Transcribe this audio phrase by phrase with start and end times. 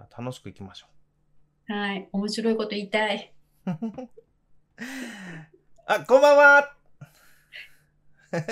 [0.00, 0.86] ゃあ楽しくいきましょ
[1.72, 2.08] はい。
[2.12, 3.32] 面白いこと言いたい。
[3.66, 3.70] う。
[5.86, 6.74] あ、こんばんは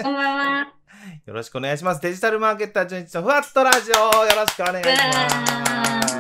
[0.02, 0.74] こんばんは。
[1.24, 2.02] よろしくお願いします。
[2.02, 6.18] デジタルマーケッター純一のふわっとラジオよろしくお願いします。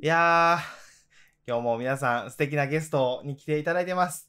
[0.00, 0.62] いやー、
[1.46, 4.28] 今日も皆さん素敵なゲストに来ていただいてます。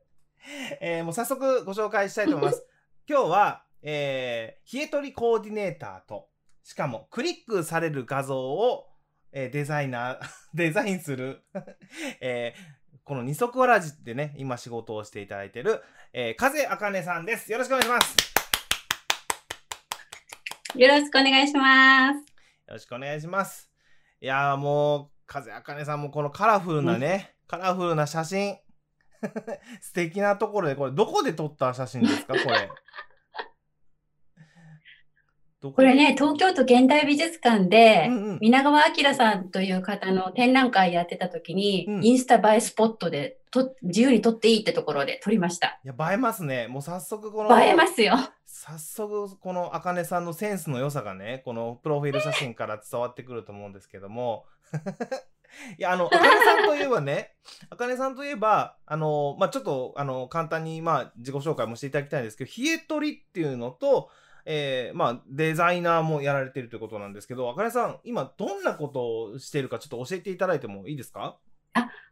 [0.80, 2.66] えーもう早速ご紹介したいと思います。
[3.08, 6.28] 今日は、えー、冷え取りコーディネーターと、
[6.68, 8.84] しかもクリックされる画像を、
[9.32, 10.18] えーデザイナー、
[10.52, 11.42] デザインする、
[12.20, 17.50] えーこの二足わらじでね、今仕事をしていただいている、えー、風あかねさんです。
[17.50, 18.16] よろしくお願いします。
[20.78, 22.16] よろしくお願いします。
[22.18, 22.22] よ
[22.74, 23.70] ろしくお願いします。
[24.20, 28.58] いやーもう、風あかねさんもこのカラフルなね、カラフルな写真。
[29.80, 32.34] 素敵なところで、これどこで撮った写真ですか？
[32.34, 32.68] これ。
[35.60, 35.82] どこ？
[35.82, 45.80] れね、東京都現代美術館で、うんうん皆川明さんという方の展覧会やってた時に、うんインスタ映えスポットでと自由に撮っていいってところで撮りました。
[45.84, 46.68] いや、映えますね。
[46.68, 48.14] もう早速この、映えますよ。
[48.46, 54.46] 早速このあかねさんのセンスの良さがねこのプロフィール写真から伝わってくると思うんですけども
[55.78, 57.34] いやあのあかねさんといえばね
[57.70, 64.10] あかねさんといえばあのまあちょっとあの簡単にまあ自己紹介もしていただきたいんですけど冷え取りっていうのと
[64.50, 71.36] えーまあデザイナーもやられてるということなんですけどあかねさん今どんなことをしているかちょっと教えていただいてもいいですか？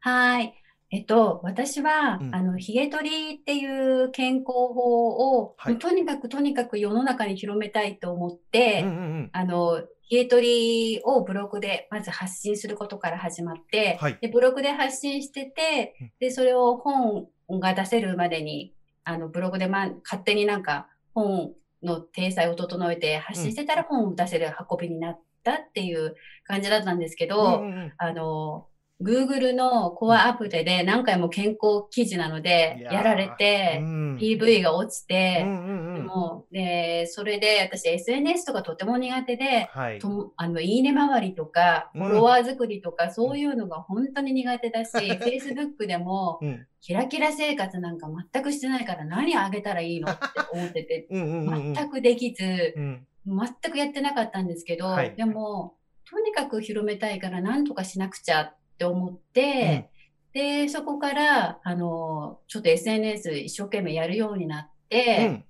[0.01, 0.55] はい。
[0.93, 2.33] えっと、私は、うん。
[2.33, 3.67] あの、ヒゲ取りってい
[4.05, 5.79] う健康法を、はい。
[5.81, 9.31] とにかくとにかく世の中に広めたいと思って、うんうんうん。
[9.33, 14.19] あの、ヒゲ取りをブログでまず発信することから始まって、はい。
[14.21, 17.27] で、ブログで発信しててうん、で、それを本
[17.59, 27.95] が出せるまでに、あの、ブログでま、勝手になんか本の体裁を整えて発信してたら本を出せる運びになったっていう感じだったんですけど、うんうんうん。
[27.99, 28.67] あの、
[29.03, 34.17] Google のコアアプリで何回も健康記事なのでいやられて、うん。
[34.17, 36.07] PV が落ちて、うんうんうん。
[36.07, 39.99] もう、で、それで私 SNS とかとても苦手で、はい。
[39.99, 42.03] ともあの、いいね回りとか、うん。
[42.05, 46.67] フォロワー作りとか、そういうのが本当に苦手だし、Facebook でも、 うん。
[46.81, 51.75] キラキラ生活なんか全くしてないから何あげたらいいのって思ってて、うんうんうんうん。
[51.75, 53.07] 全くできず、うん。
[53.27, 55.15] 全くやってなかったんですけど、はい。
[55.17, 55.75] でも、
[56.09, 59.91] とにかく広めたいから何とかしなくちゃって思って、
[60.33, 65.45] で、そこから、あの、ちょっと SNS 一生懸命やるようになって、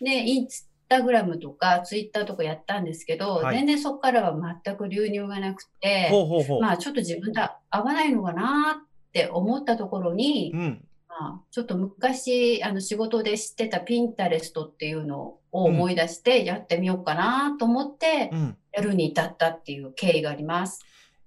[0.00, 6.60] で、インスタグラムとかツイッターとかやったんですけど、はい全然そこからは全く流入がなくて、ほうほうほう。
[6.60, 7.40] まあちょっと自分と
[7.70, 10.84] 合わないのかなって思ったところに、うん。
[11.08, 18.56] まあ、ちょっと昔、あの仕事で知ってたピンタレストっていうのを思い出してやってみようかなと思ってうん。
[18.72, 20.80] やるに至ったっていう経緯があります。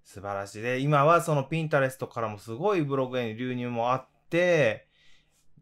[0.05, 4.87] 素晴らしいで今はそのピンタレストからもすごいブログへの流入もあって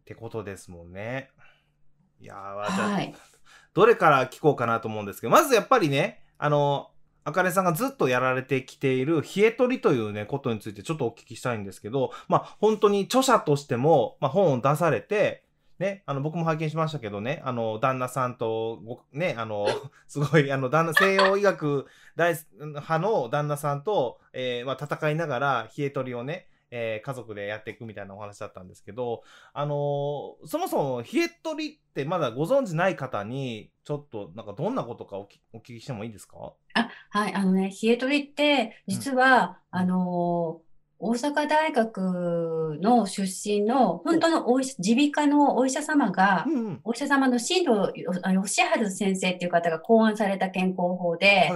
[0.00, 1.30] ってことですもんね。
[2.20, 3.14] いやーじゃあ、はい。
[3.72, 6.90] どれから聞こうかなと思うんですけどまずやっぱりねあの
[7.24, 15.43] あかねさんがずっとやられてきている冷え取りというねことについてちょっとお聞きしたいんですけどまあ本当に著者としても、まあ、本を出されて
[15.78, 19.66] ね、あの僕も拝見しましたけどね、あの旦那さんとごね、あの
[20.06, 21.86] すごいあの旦那西洋医学
[22.16, 36.52] 大派の旦那さんと、えーまあ、戦いながら冷え取りをね、えー家族でやっていくみたいなお話だったんですけど、あのーそもそも冷え取りってまだご存知ない方にちょっとなんかどんなことかお聞きしてもいいですか？
[36.74, 37.34] あ、はい。
[37.34, 44.46] あのね、冷え取りって、実は、うんあのー大阪大学の出身の、本当の
[44.78, 46.80] 耳鼻科のお医者様が、うんうん。
[46.84, 51.50] お医者様の新藤あ義治先生っていう方が考案された健康法で。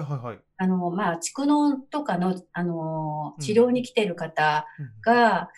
[0.61, 4.67] あの、まあ、蓄膿とかの、あのうん治療に来てる方
[5.03, 5.49] が、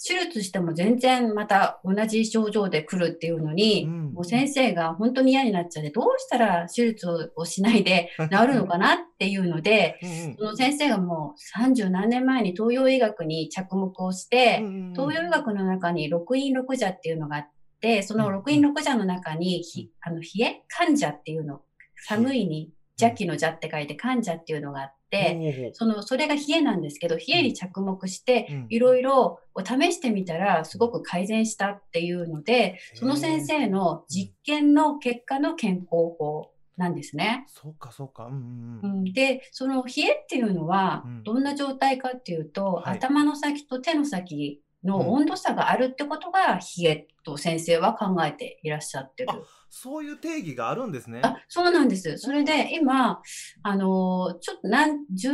[0.00, 4.12] 手術しても全然また同じ症状で来るっていうのに、うん。
[4.12, 9.98] もう先生が本当に嫌になっちゃって、どうしたら手術ををしないで治るのかなっていうので、
[10.38, 14.62] その先生がもう30何年前に東洋医学に着目をして、
[14.94, 17.50] 東洋医学の中に六院六邪っていうのがあっ
[17.80, 21.62] て、その六院六邪の中に、ひあの、冷え患者っていうの、
[22.06, 37.44] 寒いに邪気の邪って書いて患者っていうのがあって、その、それが冷えなんですけど、冷えに着目してうん、いろいろ試してみたら、すごく改善したっていうので、その先生の実験の結果の健康法なんですね。
[37.48, 38.26] そうかそうか。
[38.26, 39.00] うんうんううん。
[39.00, 42.98] ん、で、その冷えっていうのはうん、どんな状態かっていうと、はい。
[42.98, 49.28] 頭の先と手の先の温度差があるってことが冷えと先生は考えていらっしゃってる。
[49.70, 51.20] そういう定義があるんですね。
[51.22, 52.16] あそうなんです。
[52.18, 53.22] それで今、
[53.62, 55.30] あの、ちょっと何、十、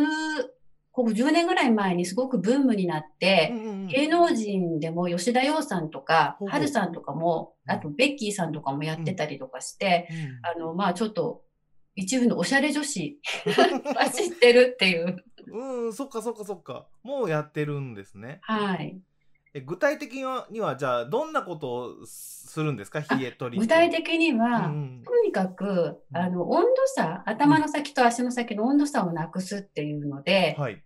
[0.90, 11.42] ここ10年ぐらい前にすごくブームになって、うんうんうん、芸能人でも吉田羊さんとか、はるさんとかも、あとベッキーさんとかもやってたりとかして、うんうん、あの、まあちょっと、
[11.96, 13.20] 一部のおしゃれ女子
[13.94, 15.24] が知ってるっていう。
[15.46, 16.88] うん、そっかそっかそっか。
[17.04, 18.40] もうやってるんですね。
[18.42, 19.00] はい。
[19.54, 20.14] え具体的
[20.50, 23.00] にはじゃあどんなことをするんですか？
[23.00, 30.82] 冷え取り具体的には、うん、とにかくあの温度差頭の先と足の先の温度差をなくすっていうので、はい、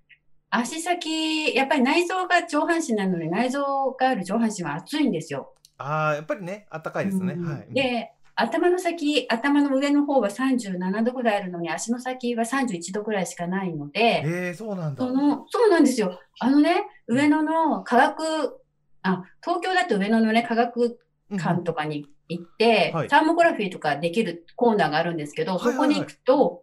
[0.51, 5.55] 足先やっぱり内臓が上半身なので内臓がある上半身は熱いんですよ。
[5.79, 7.35] ああやっぱりね暖かいですね。
[7.39, 15.05] うん、はい、で頭の先、頭の上の方は37度ぐらいあるのに、足の先は31度ぐらいしかないので、えー、そうなんだ。
[15.05, 16.21] その、そうなんですよ。
[16.39, 18.58] あのね、上野の科学、
[19.03, 20.99] あ、東京だと上野のね、科学
[21.31, 26.63] 館とかに行って、うんはい、サーモグラフィーとかできるコーナーがあるんですけど、そこに行くと、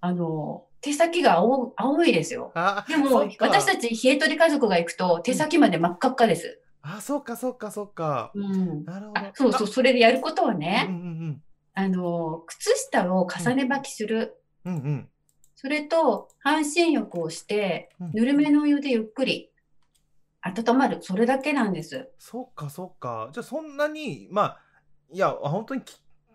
[0.00, 2.52] あの、手先が青青いですよ。
[2.88, 6.60] でも、私たち冷え取り家族が行くと、手先まで真っ赤っかです。
[6.82, 8.30] あ、そっかそっかそっか。
[8.34, 8.84] うん。
[8.84, 9.20] なるほど。
[9.34, 11.42] そうそう、それでやることはね、うんうんうん、
[11.74, 14.40] あの、靴下を重ね履きする。
[14.64, 15.08] うん、うん、
[15.56, 19.50] それと、半身浴をして、ぬるめのお湯でゆっくり
[20.42, 20.98] 温まる。
[21.00, 22.08] それだけなんです。
[22.18, 23.30] そっかそっか。
[23.32, 24.60] じゃあそんなに、まあ、
[25.12, 25.82] いや、本当に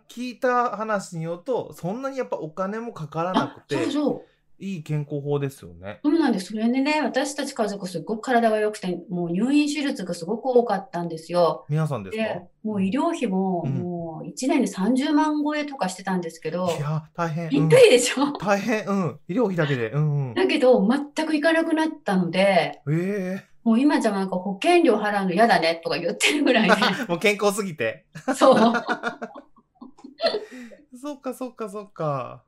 [0.10, 3.84] 聞いた話によると、そんなにやっぱお金もかからなくて。
[3.86, 4.22] そうそう。
[4.60, 6.00] いい健康法ですよね。
[6.04, 6.48] そうなんです。
[6.48, 11.66] それでね、私たち家族すごく体が良くて、もう入院手術がすごく多かったんですよ。
[11.70, 12.24] 皆さんですか？
[12.64, 16.68] もう医療費も、もう1年で30万超えとかしてたんですけど。
[16.68, 17.50] いや、大変。
[17.50, 18.86] びっくりでしょ、うん、大変。
[18.86, 19.20] うん。
[19.28, 19.92] 医療費だけで。
[19.92, 22.40] うん、うん、だけど、全く行かなくなったので。
[22.40, 26.76] ええー、もう今じゃなんか保険料払うの嫌だねとか言ってるぐらいで。
[27.08, 28.06] もう健康すぎて。
[28.36, 28.58] そう。
[31.00, 32.44] そっかそっかそっか。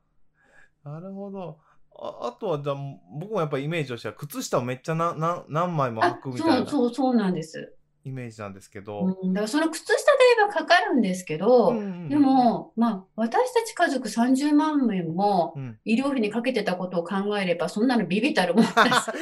[0.83, 1.59] なるほど。
[1.97, 2.75] ああとはじゃあ
[3.19, 7.73] 僕もやっぱイメージとしては靴下をめっちゃなな何枚も履くみたいなそうそうそうなんです
[8.03, 10.01] イメージなんですけど、うん、だからその靴下で
[10.37, 18.71] 言えばかかるんですけど、うんうん、でもまあ私たち家族30万円も医療費にかけてたことを考えれば、そんなのビビたるもんで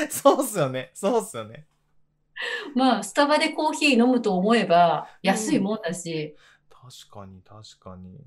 [0.09, 1.65] す そうっすよねそうっすよね
[2.75, 6.35] まあスタバでコーヒー飲むと思えば安いもんだし、
[6.71, 8.19] うん、確かに確かに。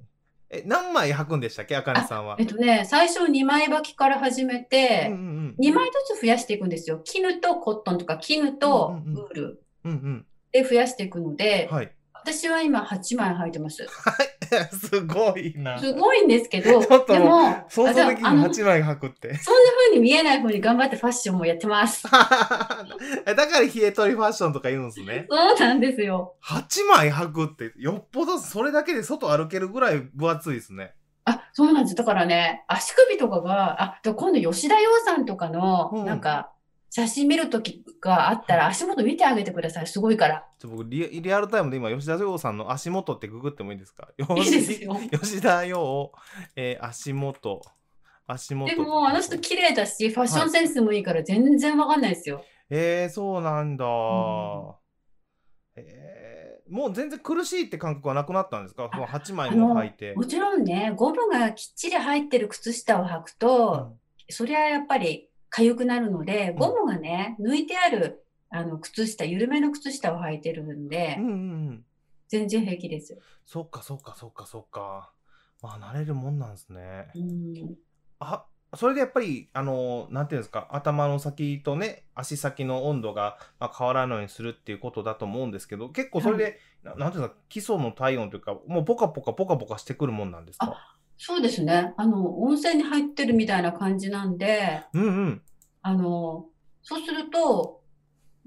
[0.48, 2.36] え、何枚履くんでしたっけ、あかねさんは。
[2.38, 7.00] えっとね、最初2枚履きから始めて、うんうんうん、2枚ずつ増やしていくんですよ。
[7.02, 9.62] 絹とコットンとか絹とウール
[10.52, 13.86] で増やしていくので、はい、私は今8枚履いてます。
[14.50, 14.68] はい。
[14.74, 15.78] すごいな。
[15.78, 19.36] すごいんですけど、 でも、想像できる8枚履くって。
[19.38, 22.04] そんな風に見えない風に頑張ってファッションもやってます。
[22.10, 22.86] だか
[23.24, 25.26] ら冷え取りファッションとか言うんですね。
[25.28, 26.34] そうなんですよ。
[26.44, 30.94] 8枚履くって、よっぽどそれだけで外歩けるぐらい分厚いですね。
[31.24, 31.94] あ、そうなんです。
[31.96, 36.52] だからね、足首とかが、あ、今度吉田洋さんとかの、なんか、
[36.96, 39.86] 写真見るときがあったら足元見てあげてください。
[39.86, 40.46] すごいから。
[40.58, 44.08] ちょ僕リリアルタイムで今吉田洋さんの足元ってググってもいいですか？
[44.16, 46.10] いいですよ 吉田洋、
[46.56, 47.60] えー、足元。
[48.26, 48.74] 足元。
[48.74, 52.36] でもあの人綺麗だし、ファッションセンスもいいから全然わかんないですよ。
[52.36, 53.84] はい、えー、そうなんだ。
[53.84, 53.92] うん、
[55.76, 58.88] えー、もう全然苦しいって感覚はなくなったんですか？
[58.90, 60.14] その8枚も履いて。
[60.14, 63.98] もちろんね、ゴムがきっちり入ってる靴下を履くと、うん、
[64.30, 71.34] そりゃやっぱり痒くなるので、ゴムがね、抜いてある、あの、靴下、緩めの靴下を履いてるんで、うんうんう
[71.72, 71.84] ん、
[72.28, 73.18] 全然平気です。
[73.44, 75.12] そっかそっかそっかそっか。
[75.62, 77.08] まあ、慣れるもんなんですね。
[77.14, 77.76] うん。
[78.18, 78.44] あ、
[78.74, 90.95] それでやっぱり、あの、なんていうんですか、頭の先とね、足先の温度が、まあ、変わらないようにするっていうことだと思うんですけど、結構それで、はい、なんていうんですか、基礎の体温というか、もうポカポカポカポカしてくるもんなんですか？
[91.18, 91.94] そうですね。
[91.96, 95.42] あの、温泉に入ってるみたいな感じなんで、うんうん。
[95.82, 96.46] あの、
[96.82, 97.80] そうすると、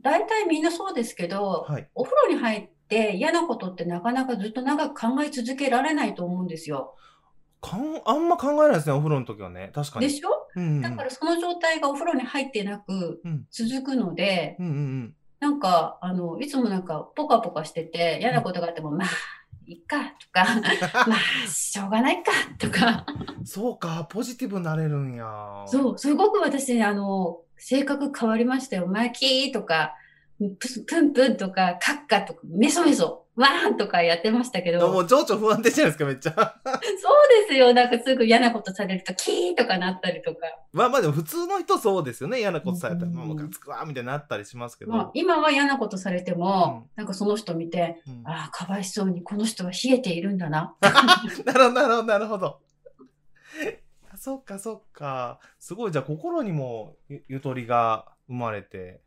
[0.01, 6.95] 大体みんなそうですけど、はい、お風呂に入って嫌なことってなかなかずっと長く考え続けられないと思うんですよ。
[7.61, 9.71] かんあんま考えないですね、お風呂の時はね。
[9.73, 10.07] 確かに。
[10.07, 13.21] でしょ、うんうん、だからその状態がお風呂に入ってなく
[13.51, 19.07] 続くので、うんうんうん、なんか、あの、いつもなんかポカポカしてて嫌なことがあっても、うん、まあ、
[19.69, 20.45] いっかとか、
[21.07, 23.05] まあ、しょうがないかとか。
[23.45, 25.63] そうか、ポジティブになれるんや。
[25.67, 28.88] そう、すごく私、あの、性格変わりましたよ。
[28.88, 29.93] マキーとか、
[30.39, 33.25] ププンプンとか、カッカとか、メソメソ。
[33.39, 34.91] わーんとかやってましたけど。
[34.91, 36.34] もう情緒不安定じゃないですか、めっちゃ。
[36.34, 37.74] そうですよ。
[37.74, 40.39] なんかすぐ嫌なことされると、キーとかなったりとか。
[40.74, 42.39] まあまあでも普通の人そうですよね。
[42.39, 44.91] 嫌なことされたら、ムカつくわ、みたいになったりしますけど。
[44.91, 50.75] まあ、今は嫌なことされても、うん、なんかその人見て、うん、ああ、かわいそうにこの人は冷えているんだな。
[50.81, 52.60] なるほど、なるほど、なるほど。
[54.17, 55.39] そっかそっか。
[55.60, 56.98] すごい、じゃあ心にも
[57.29, 59.00] ゆとりが生まれて。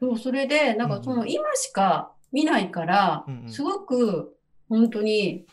[0.00, 4.36] そう、それで、なんかその今しか見ないから、うんうん、すごく
[4.68, 5.46] 本当に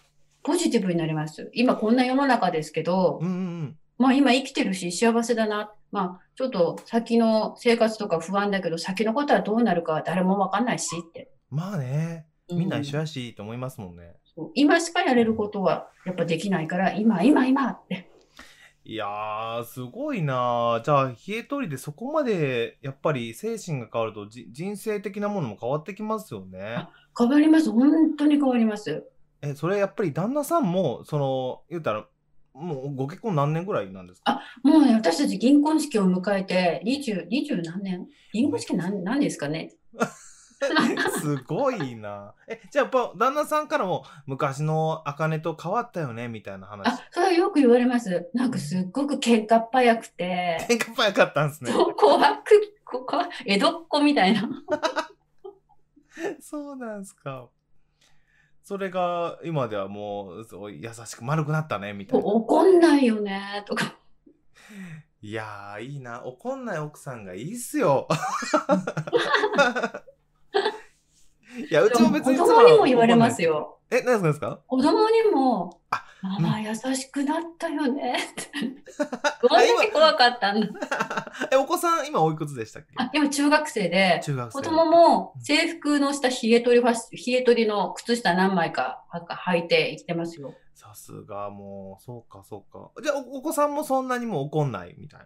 [0.43, 1.51] ポジティブになります。
[1.53, 5.71] 今こんな世の中ですけど、うんうん、まあ今生きてるし幸せだな。
[5.91, 11.29] まあちょっと先の生活とか不安だけど、先のことはどうなるか誰もわかんないしって。
[11.51, 12.25] まあね。
[12.51, 18.10] みんな一緒やし、と思いますもんね、うん、今しかやれることはやっぱできないから、今、今、今って。
[18.83, 26.87] いやー、すごいなじゃあ、冷え取りでそこまで、やっぱり精神が変わると、じ人生的なものも変わってきますよね。
[27.17, 27.69] 変わります。
[27.71, 29.03] 本当に変わります。
[29.43, 32.07] え、それやっぱり旦那さんも、その、言うたら、
[32.53, 34.31] もうご結婚何年ぐらいなんですか？
[34.31, 38.07] あ、もうね、私たち銀婚式を迎えて、20、20何年？
[38.33, 39.71] 銀婚式何、何ですかね？
[41.19, 42.33] すごいな。
[42.47, 46.87] え、じゃあやっぱ旦那さんからも昔の茜と変わったよねみたいな話。
[46.87, 48.29] あ、それはよく言われます。
[48.33, 50.57] なんかすっごく喧嘩っ早くて。
[50.69, 51.71] 喧嘩っ早かったんですね。
[51.71, 54.47] そう、怖く、ここ、江戸っ子みたいな。
[56.39, 57.49] そうなんですか。
[58.63, 62.25] それが今ではもう優しく丸くなったねみたいな。
[62.25, 63.95] 怒んないよねとか。
[65.21, 66.23] いやいいな。
[66.25, 68.07] 怒んない奥さんがいいっすよ。
[71.69, 72.37] いや、うちも別に。
[72.37, 73.77] 子供にも言われますよ。
[73.89, 74.59] え、何ですか？
[74.67, 78.49] 子供にも、あ、ママ優しくなったよねって。
[79.41, 80.67] どんだけ怖かったんだ。
[81.51, 82.93] え、お子さん今おいくつでしたっけ？
[82.97, 89.03] あ、今中学生で、中学生子供も制服の下、冷え取りファッ冷え取りの靴下何枚か
[89.45, 90.53] 履いて生きてますよ。
[90.73, 92.91] さすが、もう、そうか、そうか。
[93.03, 95.19] じゃあお、お子さんもそんなにも怒んないみたい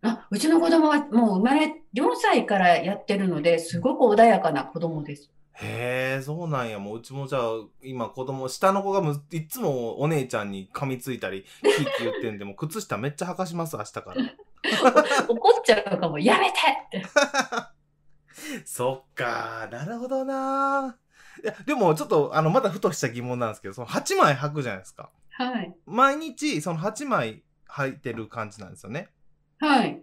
[0.00, 0.10] な？
[0.10, 5.30] あ、うちの子供はもう生まれ4歳からやってるので、すごく穏やかな子供です。
[5.54, 6.78] へえ、そうなんや。
[6.78, 7.42] もううちもじゃあ、
[7.82, 14.14] 今子供、下の子がむいつもお姉ちゃんに噛みついたり、キーキー言ってんで、も靴下めっちゃ履かします、明日から。
[15.28, 16.58] 怒っちゃうかも、やめて
[16.98, 17.06] って。
[18.64, 20.96] そっか、なるほどな。
[21.42, 25.10] いや、でもちょっと、あの、まだふとした疑問なんですけど、その8枚履くじゃないですか。
[25.30, 25.74] はい。
[25.86, 29.08] 毎日、その8枚履いてる感じなんですよね。
[29.58, 30.02] はい。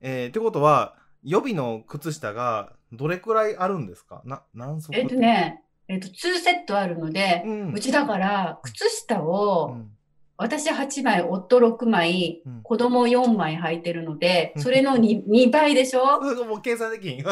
[0.00, 4.22] えー、ってことは、予備の靴下がどれくらいあるんですか？
[4.24, 4.90] な何足？
[4.98, 9.90] えっとね、えっと、2セットあるので、うん、うちだから、靴下を、うん、
[10.36, 16.20] 私8枚、夫6枚、うん、子供4枚履いてるので、それの 2, 2倍でしょ？
[16.46, 17.22] もう計算できん。
[17.22, 17.28] そ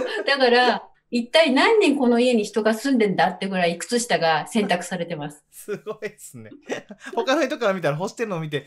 [0.00, 0.04] う。
[0.26, 5.44] だから、一体何人この家に人が住んでんだってぐらい靴下が選択されてます？
[5.50, 6.50] すごいですね。
[7.14, 8.66] 他の人から見たら干してるのを見て、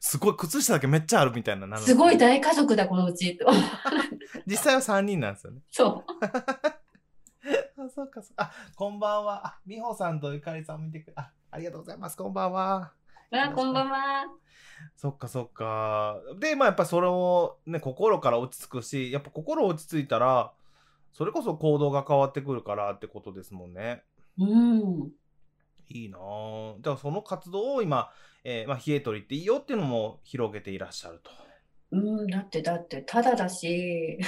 [0.00, 3.38] すごい靴下だけめっちゃあるみたいななすごい大家族だ、このうち。
[4.46, 5.60] 実際は3人なんですよね。
[5.70, 6.14] そう。
[7.76, 9.46] あ、そうか、そうあ、こんばんは。
[9.46, 12.16] あ、美穂さんとゆかりさん見てくれ、あ、ありがとうございます。
[12.16, 12.92] こんばんは。
[13.30, 14.24] あ、こんばんは。
[14.96, 16.20] そっかそっか。
[16.40, 20.52] で、まあやっぱそれをね、心から落ち着くし、やっぱ心落ち着いたら、
[21.14, 24.02] それこそ行動が変わってくるからってことですもんね。
[24.36, 25.12] うん。
[25.88, 26.74] いいなぁ。
[26.82, 28.10] じゃあその活動を今、
[28.42, 31.30] えー、まあ、冷え取りっていいよっていうのも広げていらっしゃると。
[31.92, 34.18] うん、だってだってただだし、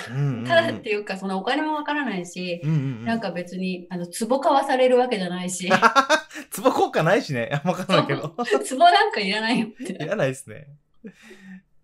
[0.46, 5.68] ただっていうかそのお金もわからないし、うんうんうん、なんか別にあの壺買わされるわけじゃないし。
[6.62, 7.60] 壺効果ないしね。
[7.64, 8.28] わからないけど。
[8.28, 9.92] 壺なんかいらないよって。
[9.94, 10.68] いらないですね。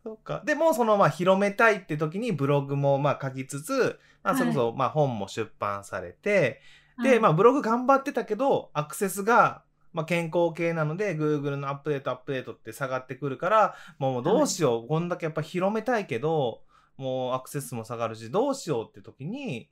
[0.04, 0.42] そうか。
[0.44, 6.60] でもそのまあ広めたいって時にブログもまあ書きつつまあ、それこそ、まあ、本も出版されて、
[6.96, 9.62] はい、で、まあ、ブログ頑張ってたけど、アクセスが、
[9.92, 16.62] まあ、健康系なので、Google のアップデート、アップデートって下がってくるから、もうどうしよう、はい、こんだけやっぱ広めたいけど、
[16.96, 19.68] もうアクセスも下がるし、どうしようって時に、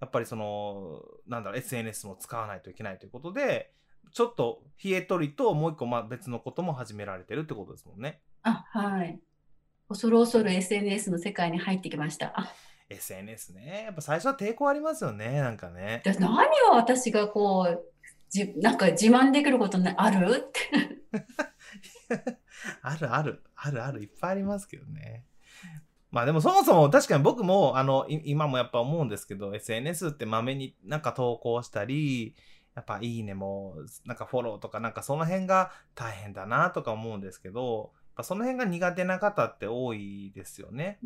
[0.00, 3.72] やっぱりその、なんだろう、SNS も使わないといけないということで、
[4.12, 8.20] ちょっと冷え取りともう一個まあ別のことも始められてるってことですもんね。
[8.42, 9.18] あ、はい。
[9.88, 12.52] 恐る恐る SNS の世界に入ってきました。
[12.94, 13.82] SNS ね。
[13.86, 16.02] やっぱ最初は抵抗ありますよね、なんかね。
[16.18, 16.34] 何
[16.70, 17.84] を私がこう、
[18.28, 20.48] じなんか自慢できることある？
[20.48, 20.60] って。
[22.82, 25.24] あるある、あるある、いっぱいありますけどね。
[26.10, 32.36] まあでもそもそも確かに僕もあの今もやっぱ思うんですけど SNS ってまめになんか投稿したり
[32.76, 33.74] やっぱいいねも
[34.06, 37.90] なんかフォローとかなんかその辺が大変だなとか思うんですけど
[38.22, 40.98] その辺が苦手な方って多いですよね。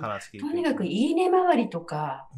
[0.00, 0.46] 話聞いて。
[0.46, 2.28] とにかくいいね周りとか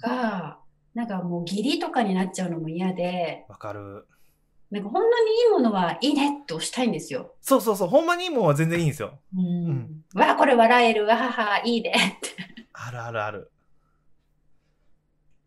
[0.00, 0.58] が、
[0.94, 4.06] なんかもう義理とかになっちゃうのも嫌で、わかる。
[4.70, 7.34] なんかほんのにいいものはいいねって押したいんですよ。
[7.40, 7.88] そうそうそう。
[7.88, 9.18] ほんまにいいもんは全然いいんですよ。
[9.36, 9.68] うん。
[9.68, 11.06] んわあ、これ笑える。
[11.06, 12.28] わはは、いいねって。
[12.72, 13.50] あるあるある。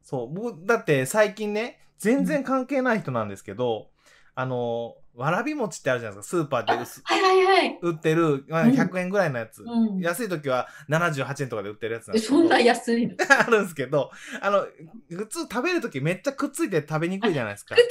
[0.02, 0.34] そう。
[0.34, 3.92] 僕、だって最近ね、全然関係ない人なんですけど、
[4.36, 6.38] あの、わらび餅ってあるじゃないですか。
[6.38, 7.80] スーパーで薄はいはいはい。
[7.82, 9.62] 売ってる、まあうん100円ぐらいのやつ。
[9.64, 10.00] うん。
[10.00, 14.10] 安い時は78円とかで売ってるやつなんですそんな安い あるんですけど、
[14.42, 14.66] あの、
[15.10, 17.80] 普通食べる時めっちゃくっついて食べにくいじゃないですかつ。
[17.80, 17.90] いて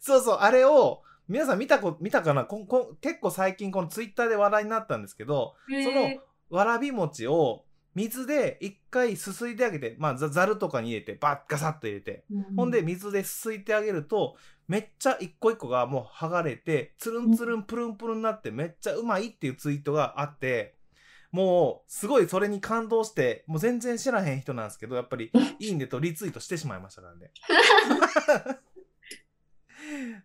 [0.00, 2.44] そうそう、あれを、皆さん見たこ、見たかな？
[2.44, 5.84] こんこん結構最近このツイッターで話題になったんですけど、る。
[5.84, 7.64] そのへわらび餅を
[7.98, 14.36] 水で一回すすいであげて、まあざざるとかに入れて、バッガサッと入れて、ーほんで、水ですすいてあげると、
[14.68, 20.76] めっちゃ一個一個がもう剥がれて、つるんつるんプルンプルンになってめっちゃうまいっていうツイートがあって、
[21.32, 27.32] もうすごいそれに感動して、もう全然知らへん人なんですけど、やっぱり いいねとリツイートしてしまいましたからね。
[27.48, 28.58] だか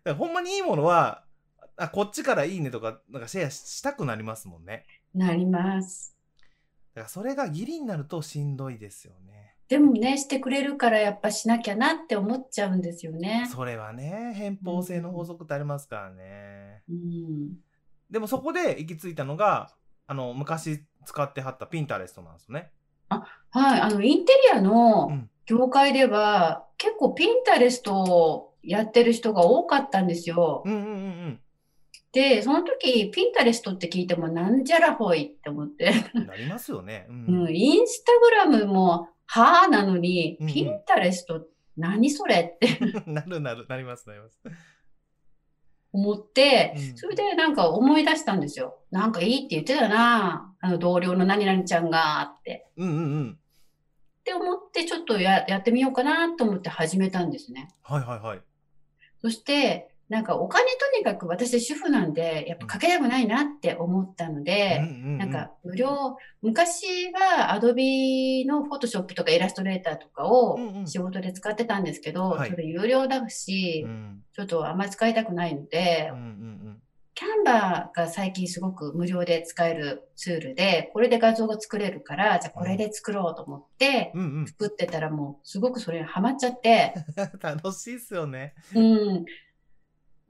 [0.04, 1.24] ら ほんまにいいものは、
[1.76, 4.86] あこっちからいいねとか、なんかシェアしたくなりますもんね。
[5.12, 6.13] なります。
[6.94, 9.56] だからそれが義理になるとしんどいですよね。
[9.68, 13.48] でもね、してくれるからやっぱしなきゃなって思っちゃうんですよね。
[13.50, 16.82] それはね、偏方性の法則ってありますからね。
[16.88, 17.56] うん。
[18.10, 19.74] でもそこで行き着いたのが、
[20.06, 22.70] あの、昔使ってはったピンタレストなんですよね。
[23.08, 23.80] はい。
[23.80, 30.62] あの、インテリアのうん業界では、結構ピンタレストをやってる人が多かったんですよ。
[30.64, 31.40] うんうんうんうん。
[32.14, 35.92] で、その時、ピンタレストって聞いても、なんじゃらほいって思って。
[36.14, 37.06] なりますよね。
[37.10, 37.12] う。
[37.12, 41.44] うんん、インスタグラムも、はあなのにうんう、んピンタレスト、
[41.76, 42.78] 何それって
[43.10, 44.40] なるなる、なりますなります。
[45.92, 48.78] 思ってうん、それでなんか思い出したんですよ。
[48.90, 52.68] なんかいいって言ってたな、あの同僚の何々ちゃんが、って。
[52.76, 53.38] うんうんうん。
[54.20, 57.68] って思って、ちょっとややってみようかなと思って始めたんですね。
[57.82, 58.40] はいはいはい。
[59.20, 64.84] そして、なんかお金とにかく私主婦なんで、やっぱかけたくないなって思ったので、うん。
[64.84, 72.50] うんうんなんか無料、昔は Adobe の Photoshop とかイラストレーターとかを仕事で使ってたんですけど、はい。
[72.50, 74.22] それ有料だし、うん。
[74.32, 76.80] ちょっとあんまり使いたくないのでうんう、ん
[77.16, 84.12] キャンバーが最近すごく無料で使えるツールで、これで画像が作れるから、じゃあこれで作ろうと思って。
[84.46, 86.92] 作ってたらもうすごくそれにハマっちゃって、
[87.40, 88.54] 楽しいっすよね。
[88.74, 89.24] うん。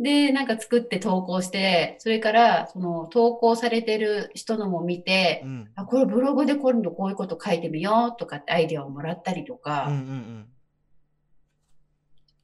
[0.00, 5.70] で、なんか作って投稿して、それからその投稿されてる人のも見てう、ん。
[5.76, 10.46] あ、これブログで今度こういうこと書いてみようとかってアイデアをもらったりとかん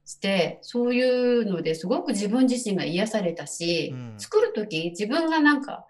[0.05, 5.87] して、そういうのですごく自分自身が癒されたし、うん作るとき自分がなんか、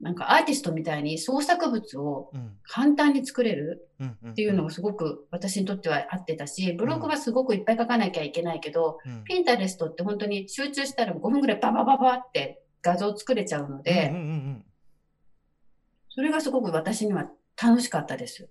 [0.00, 2.30] なんかアーティストみたいに創作物を
[2.62, 3.84] 簡単に作れる。
[4.30, 14.12] っていうのがすごく私にとっては合ってたし、ブログはすごくいっぱい書かなきゃいけないけど、うんピンタレストって本当に集中したら5分ぐらいババババって画像作れちゃうので。
[16.10, 17.30] それがすごく私には
[17.60, 18.48] 楽しかったです。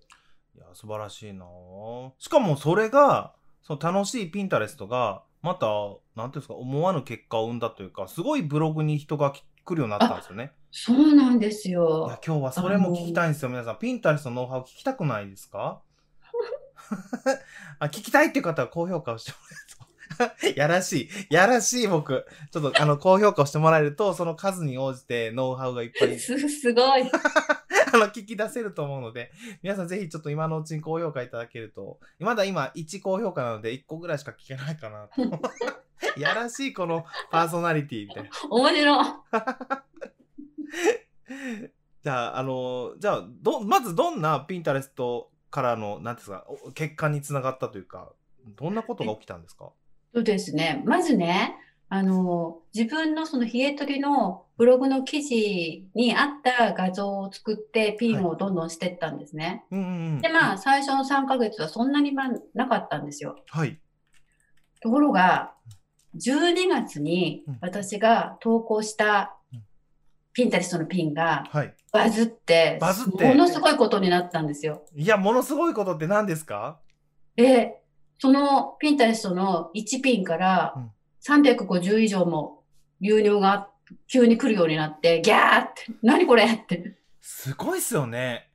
[0.55, 5.67] いや、素晴らしいなぁしかもそれが、その楽しいピンタレストが、また、
[6.15, 10.53] なんていうんですか、思わぬ結果を生んだというか、すごいブログに人が来来るようになったんですよね。
[10.71, 12.19] そうなんですいよや。
[12.25, 13.79] 今日はそれも聞きたいんですよ、皆さん。
[13.79, 15.81] ピンタレストのノウハウ聞きたくないですか？
[17.79, 20.57] あ聞きたいっていう方は高評価をしてもらえると。
[20.59, 21.09] やらしい。
[21.33, 22.25] やらしい僕。
[22.51, 27.03] ちょっとあの、高評価をしてもらえると、その数に応じてノウハウがいっぱい すすごい。
[27.97, 29.31] あの、聞き出せると思うので、
[29.61, 35.21] 皆さんぜひちょっと今のうちに高評価いただけると、まだ今1高評価なので1個ぐらいしか聞けないかなと。
[36.19, 38.29] やらしいこのパーソナリティみたいな。
[38.49, 39.05] 面白い。
[42.03, 48.11] じゃあ、あの、じゃあ、ど、まずどんなピンタレストからの、なんですか、お結果につながったというか、
[48.45, 49.71] どんなことが起きたんですか？
[50.13, 50.81] そうですね。
[50.85, 51.55] まずね、
[51.89, 59.63] あの、自分のその冷え取りのブログの記事に合った画像を作ってピンをどんどんしていったんですね。
[59.71, 60.21] うんうんうん。
[60.21, 63.37] で、まあ、最初の3ヶ月はそんなにまあなかったんですよ。
[63.49, 63.79] はい。
[64.81, 65.53] ところが、
[66.15, 69.63] 12月にうん私が投稿したうん
[70.33, 71.73] ピンタレストのピンがはい。
[71.93, 74.83] バズって、バズってものすごいことになったんですよ。
[74.95, 76.79] いや、ものすごいことって何ですか？
[77.35, 77.81] で、
[78.19, 80.91] そのピンタレストの1ピンからうん
[81.27, 82.63] 350以上も
[83.01, 83.69] 流入が
[84.07, 86.45] 急に来るようになって、ギャーって、何これ？
[86.45, 86.97] って。
[87.21, 88.49] すごいっすよね。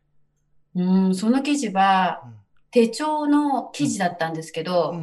[0.75, 2.33] うん、その記事はうん。
[2.71, 4.95] 手帳の記事だったんですけど。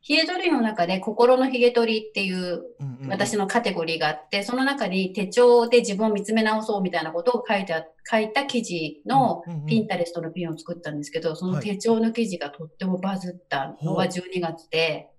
[0.00, 2.62] ヒゲ取りの中で心のヒゲ取りっていう
[3.08, 7.74] 私のカテゴリーがあって、その中に手帳で自分を見つめ直そうみたいなことを書いて
[8.10, 15.10] 書いた記事のピンタレストのピンを作ったんですけど、その手帳の記事がとってもバズったのは12月で、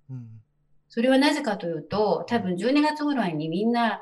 [0.89, 4.01] それはなぜかというと、多分12月ぐらいにみんな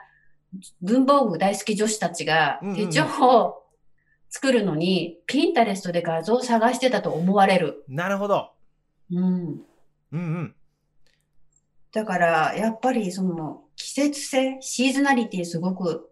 [0.81, 3.63] 文房具大好き女子たちが手帳を
[4.29, 7.83] 作るのに、ピンタレストで画像を探してたと思われる。
[7.87, 8.51] なるほど。
[9.11, 9.25] うん。
[9.25, 9.61] うん
[10.11, 10.55] うん。
[11.91, 16.09] だから、やっぱりその季節性、シーズナリティすごく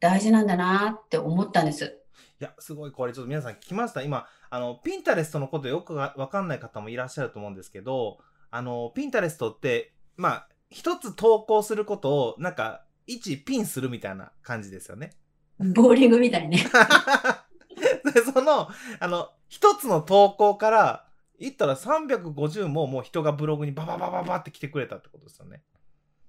[0.00, 1.98] 大事なんだなって思ったんです。
[2.40, 4.02] いや、すごい、これちょっと皆さん聞きました？
[4.02, 8.18] 今、あの、ピンタレストのことよくわかんない方もいらっしゃると思うんですけど、
[8.50, 15.10] あの、ピンタレストって、まあ、一つ投稿することを、なんか、一ピンするみたいな感じですよね。
[15.58, 16.58] ボーリングみたいね。
[18.32, 18.68] その、
[19.00, 21.06] あの、一つの投稿から、
[21.38, 25.62] 言ったら350ももう人がブログにバババババって来てくれたってことですよね。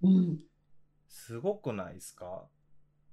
[0.04, 0.40] うん。
[1.08, 2.44] すごくないですか？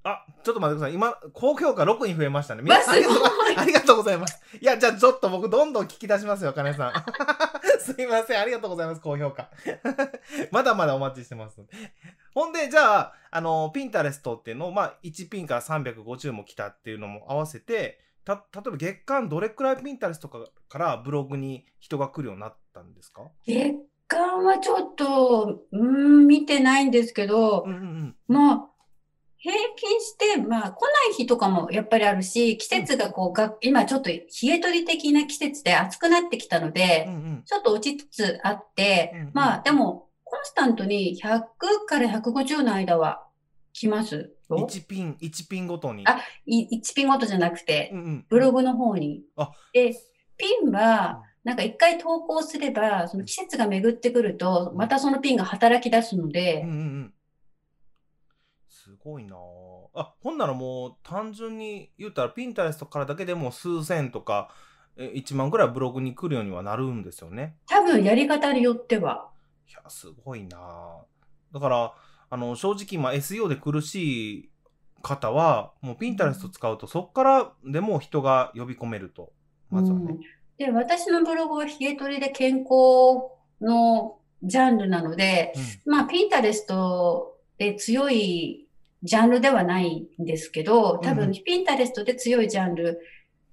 [0.04, 0.94] あ、ちょっと待ってください。
[0.94, 2.62] 今、高評価6に増えましたね。
[2.62, 2.96] 皆さんあ
[3.64, 4.42] りがとうございます。
[4.60, 6.92] いや、じゃあちょっと僕どんどん聞き出しますよ、金さん。
[7.82, 8.40] すいません。
[8.40, 9.00] ありがとうございます。
[9.00, 9.50] 高評価。
[10.50, 11.60] まだまだお待ちしてます。
[12.34, 23.30] ほんで、じゃあ、あの、ピンタレストっていうのを、まあ、1ピンから350も来たっていうのも合わせて、た、例えば月間どれくらいピンタレストからブログに人が来るようになったんですか？
[23.46, 23.74] 月
[24.06, 28.68] 間はちょっと、うん、見てないんですけど、うんうんうん、まあ、
[29.42, 41.42] 平均して、まあ、来ない日とかもやっぱりあるし、季節がこう、が今ちょっと冷え取り的な季節で暑くなってきたので、うんうん、ちょっと落ちつつあって、うんうん、まあ、でも、コンスタントに100
[41.88, 43.26] から150の間は
[43.72, 44.58] 来ますよ。
[44.58, 46.06] 1ピン、1ピンごとに。
[46.06, 49.22] あ、1ピンごとじゃなくて、うんうん、ブログの方に。
[49.36, 49.50] あ。
[49.72, 49.92] で、
[50.36, 57.14] ピンは、なんか一回投稿すれば、その季節が巡ってくると、またそのピンが働き出すので、うんうんうん
[58.92, 59.36] すごいな
[59.94, 64.50] あ、ほんならもう単純に言ったらピンタレストからだけでも数千とか
[64.98, 67.56] 1万ぐらいブログに来るようにはなるんですよね。
[67.66, 69.30] 多分やり方によっては。
[69.68, 70.58] いや、すごいな
[71.52, 71.94] だから、
[72.28, 74.50] あの、正直、まあ、SEO で苦しい
[75.02, 79.32] 方は、もうピンタレスト使うと、そこからでも人が呼び込めると。
[79.70, 80.12] まずはね。
[80.12, 80.20] うん、
[80.58, 83.30] で、私のブログは冷え取りで健康
[83.62, 85.54] のジャンルなので、
[85.86, 88.61] うん、まあ、ピンタレストで強い
[89.02, 93.00] ジャンルではないんですけど、多分、ピンタレストで強いジャンル、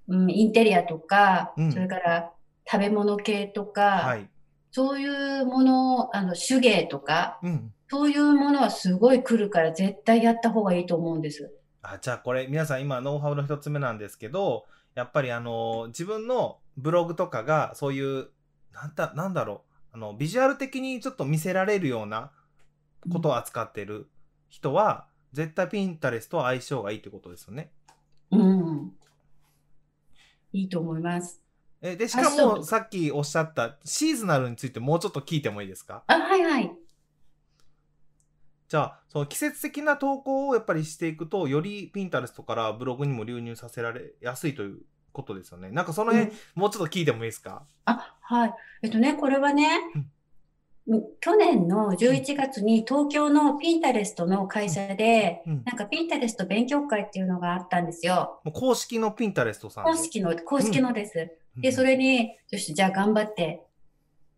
[0.08, 2.30] うん、インテリアとか、うん、それから
[2.70, 4.28] 食べ物系とか、はい、
[4.70, 11.52] そういうもの、あの、手芸とか、うん、そういうものはすごい来るから絶対やった方がいいと思うんです。
[11.82, 18.28] あ、じゃあこれ、皆さん今、ノウハウの一つ目なんですけど、やっぱりあの、自分のブログとかが、そういう、
[18.72, 22.30] なんだ、なんだろう、あの、ビジュアル的にちょっと見せられるような
[23.12, 24.08] ことを扱ってる
[24.48, 27.70] 人は、絶対ピンタレスと相性がいいってことですよね。
[28.30, 28.92] うん。
[30.52, 31.40] いいと思います。
[31.82, 36.04] え、で、しかもさっきおっしゃったシーズナルについてもうちょっと聞いてもいいですか？
[36.08, 36.70] あ、はいはい。
[38.68, 44.78] じゃあ、その季節的な投稿をやっぱりしていくと、よりピンタレストからブログにも流入させられやすいという
[45.12, 45.70] ことですよね。
[45.70, 47.64] なんかその辺、うん、もうちょっと聞いてもいいですか？
[47.84, 48.54] あ、はい。
[48.82, 50.10] えっとね、これはね、うん
[51.20, 58.40] 去年の11月に東京のピンタレストの会社で、うん、なんかピンタレスト勉強会っていうのがあったんですよ。
[58.52, 61.30] 公式のピンタレストさん公式の、公式のです。
[61.56, 63.62] うん、で、それに、よし、じゃあ頑張って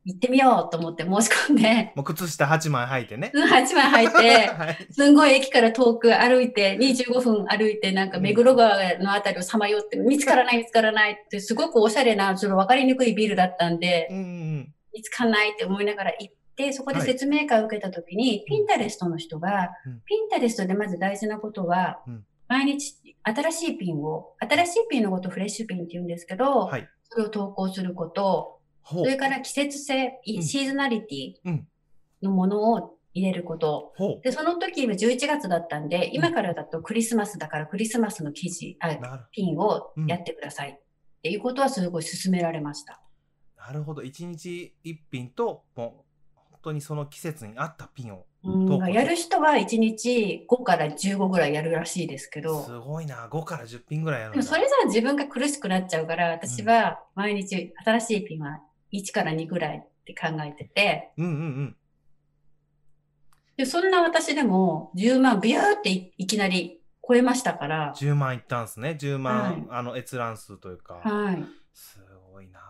[0.05, 1.93] 行ってみようと思って申し込んで。
[1.97, 3.31] もう靴下8枚履いてね。
[3.33, 16.42] うん、8枚履いて、 はい、すんごい駅から遠く歩いて、25分歩いて、なんか目黒川のあたりをさまよって、見つからない見つからないって、すごくおしゃれな、ちょっと分かりにくいビルだったんで、うんうん、見つかんないって思いながら行って、で、
[16.73, 31.63] そこで説明会を受けたときに、はい、ピンタレストの人が、うん、ピンタレストでまず大事なことは、うん、毎日新しいピンを、新しいピンのことフレッシュピンって言うんですけど、はい、それを投稿すること、それから季節性、シーズナリティ
[32.23, 33.93] のものを入れること。
[34.23, 40.81] で、その時は11月だったんで、今からだとクリスマスだからクリスマスの記事、あピンをやってください、っ
[41.23, 43.01] ていうことはすごい勧められました。
[43.57, 44.03] なるほど。
[44.03, 46.02] 1日1品と、も
[46.63, 52.65] 当にその季節に合ったピンをうん、やる人は1日5から15ぐらいやるらしいですけど。
[52.65, 58.61] すごいな、5から10ピンぐらいやるでもそれじゃ自分が苦しくなっちゃうから、私は毎日新しいピンは
[58.93, 61.13] 1から2ぐらいって考えてて。
[61.17, 61.77] うんうんうん。
[63.57, 67.95] で、そんな私でも10万ビューっていきなり超えましたから。
[67.97, 68.97] 10万いったんですね。
[69.01, 70.95] 10万、はい、あの閲覧数というか。
[70.95, 71.45] はい。
[71.73, 72.01] す
[72.33, 72.61] ごいな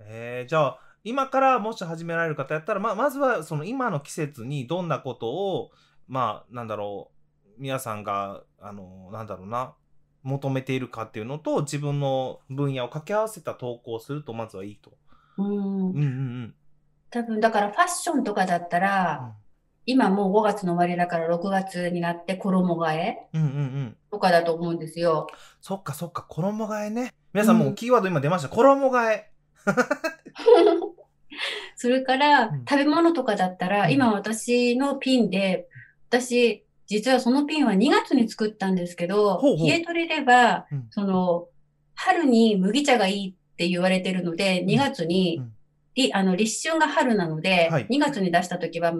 [0.00, 5.70] えー、じゃあ、今からもし始められる方やったら、まあ、まずはその今の季節にどんなことを、
[6.06, 7.10] まあ、なんだろ
[7.48, 9.74] う、皆さんが、あの、なんだろうな、
[10.22, 14.92] 求めているかっていうのと、自分の分野を掛け合わせた投稿をすると、まずはいいと。
[15.38, 15.46] うん。
[15.46, 16.54] うんうんうん。
[17.10, 19.34] 多分、だからファッションとかだったら、
[19.84, 23.96] 今もう5月の終わりだから6月になって衣替えうんうんうん。
[24.12, 25.26] とかだと思うんですよ。
[25.60, 27.12] そっかそっか、衣替えね。
[27.32, 28.48] 皆さんもうキーワード今出ました。
[28.48, 29.32] 衣替え。
[31.82, 32.64] それからうん。
[32.64, 33.92] 食べ物とかだったら、うん。
[33.92, 35.66] 今私のピンで、
[36.10, 39.66] 私、実はそのピンは2月に作ったんですけど、ほうほう。
[39.66, 41.48] 冷え取りればうん、その、
[41.96, 45.52] 春に麦茶がいいって言われてるので、2月に、うん。
[45.96, 47.88] りあの、立春が春なので、はい。
[47.90, 48.92] 2月に出した時は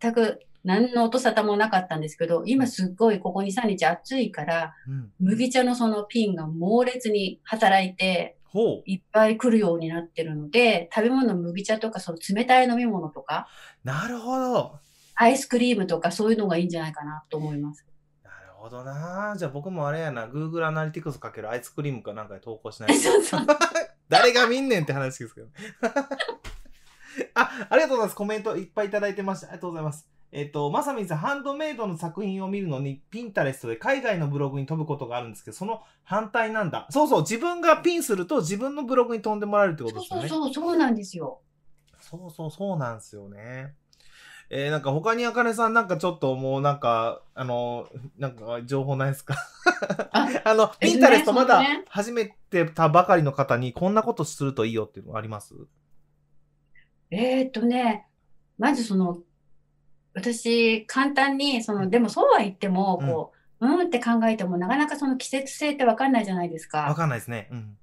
[0.00, 5.12] 全く何の音沙汰もなかったんですけど、今すっごいここ2、3日暑いから、うん。
[5.20, 8.38] 麦茶のそのピンが猛烈に働いて。
[8.86, 13.48] いっぱい来るようになってるので、食べ物、麦茶とか、その冷たい飲み物とか、
[13.84, 14.78] なるほど。
[15.14, 17.84] アイスクリームとかそういうのがいいんじゃないかなと思います。
[18.24, 19.34] なるほどな。
[19.38, 23.46] じゃあ僕もあれやな、Google アナリティクスかけるアイスクリームかなんかで投稿しないと そうそう。
[24.08, 25.48] 誰が見んねんって話ですけど。
[27.34, 28.16] あ、ありがとうございます。
[28.16, 29.48] コメントいっぱいいただいてました。
[29.48, 30.08] ありがとうございます。
[30.32, 36.86] えっ、と、まさみんさん、ハンドメイドの作品を見るのに、ピンタレストで海外のブログに飛ぶことがあるんですけど、その反対なんだ。
[36.90, 40.46] そうそう、自分がピンすると自分のブログに飛んでもらえるってことそうですよね。
[40.46, 41.40] そうそう、そうなんですよ。
[42.00, 43.74] そうそう、そうなんですよね。
[44.52, 47.88] えー、なんか他にあかねさんなんかちょっともうなんか、あの、
[48.18, 49.34] なんか情報ないですか？
[50.12, 55.54] あ あの、ピンタレストまだ始めてたばかりの方にこんなことするといいよっていうのあります？
[57.10, 58.06] えーっとね、
[58.58, 59.18] まずその、
[60.14, 66.94] 私、簡単に、その、でもそうは言っても、こう、うん、って考えても、なかなかその季節性ってわかんないじゃないですわか。
[66.94, 67.48] かんないですね。
[67.52, 67.76] うん。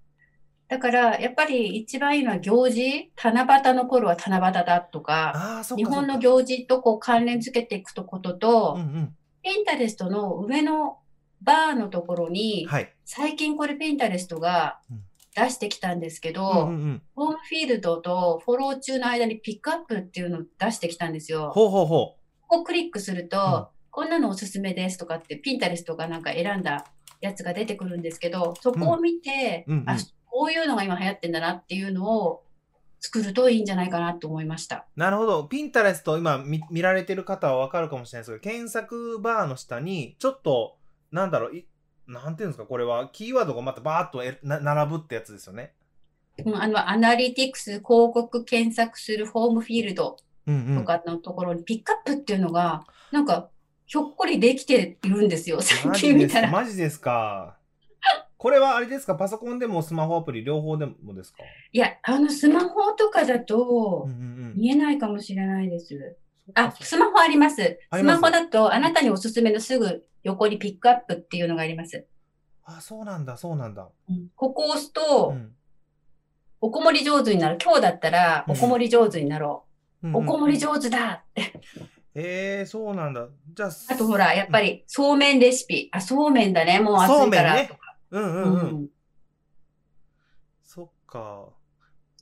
[0.68, 5.64] だから、やっぱり一番いいのは行事、七夕の頃は七夕だとか。
[5.76, 9.16] 日本の行事とこう関連付けていくとことと、うんうん。
[9.44, 10.98] ピンタレストの上の
[11.42, 12.94] バーのところに、はい。
[13.06, 15.04] 最近これピンタレストがうん
[15.38, 17.02] 出してきたんですけど、うんうんうん。
[17.16, 21.52] ホームフィールドとフォロー中の間にピックアップっていうのを出してきたんですよ。
[21.54, 26.86] ほうほうほここをクリックすると、うんこんなのおすすめですとかって、ピンタレストがなんか選んだ
[27.20, 29.98] やつが出てくるんですけど、そこを見て、うんうんうんあ、
[30.28, 32.44] こういうのが今流行ってんだなっていうのを
[33.00, 34.86] 作るといいんじゃないかなと思いました。
[34.96, 35.00] う。
[35.00, 35.46] なるほど。
[35.46, 40.78] ピンタレスト今見見られてる方はわかるかもしれないですけど、検索バーの下に、ちょっと、
[41.12, 41.66] なんだろう、い
[42.08, 45.74] なんていうんですか、これは、キーワードがまたバーっとえな並ぶってやつですよね。
[46.46, 50.80] うんあの、アナリティクス広告検索するホームフィールドうんうん。
[50.80, 53.50] とかのところにピックアップっていうのが、なんか、
[53.86, 55.62] ひょっこりできているんですよ。
[55.62, 56.50] 最近見たら。
[56.50, 57.58] マジですか？
[58.38, 59.16] これはあれですか？
[59.16, 61.40] パソコンでもスマホアプリ両方でもですか？
[61.72, 64.54] いや、あの、スマホとかだとうんうんうん。
[64.56, 65.96] 見えないかもしれないです。
[65.96, 67.80] あ、そっかそっかスマホあります。
[67.94, 72.06] スマホだと、あなたにおすすめのすぐ横にピックアップっていうのがあります。
[72.64, 73.88] あ、そうなんだ、そうなんだ。
[74.36, 75.54] ここを押すと、うん
[76.60, 77.60] おこもり上手になる。
[77.64, 79.66] 今日だったら、うんおこもり上手になろ
[80.02, 80.08] う。
[80.08, 81.42] うんおこもり上手だって。
[82.16, 83.28] へえそうなんだ。
[83.54, 85.88] じゃあ、あとほら、やっぱり、そうめんレシピ。
[85.92, 86.80] あ、そうめんだね。
[86.80, 87.58] もう暑いから。
[87.58, 87.70] そうめんね
[88.10, 88.84] うんうんううん。
[88.86, 88.88] ん
[90.64, 91.50] そっか。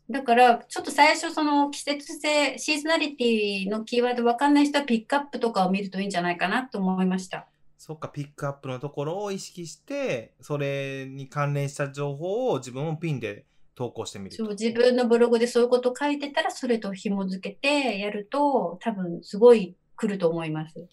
[0.10, 7.48] だから、ちょっと最初、その季節性、シーズナリティのキーワードわかんない人はピックアップとかを見るといいんじゃないかなと思いました。
[7.78, 14.44] そっか、ピックアップのところを意識して、それに関連した情報を自分もピンで投稿してみると。
[14.44, 20.88] そう、自分のブログでそういうこと書いてたら、それと紐付けてやると、多分すごい来ると思います。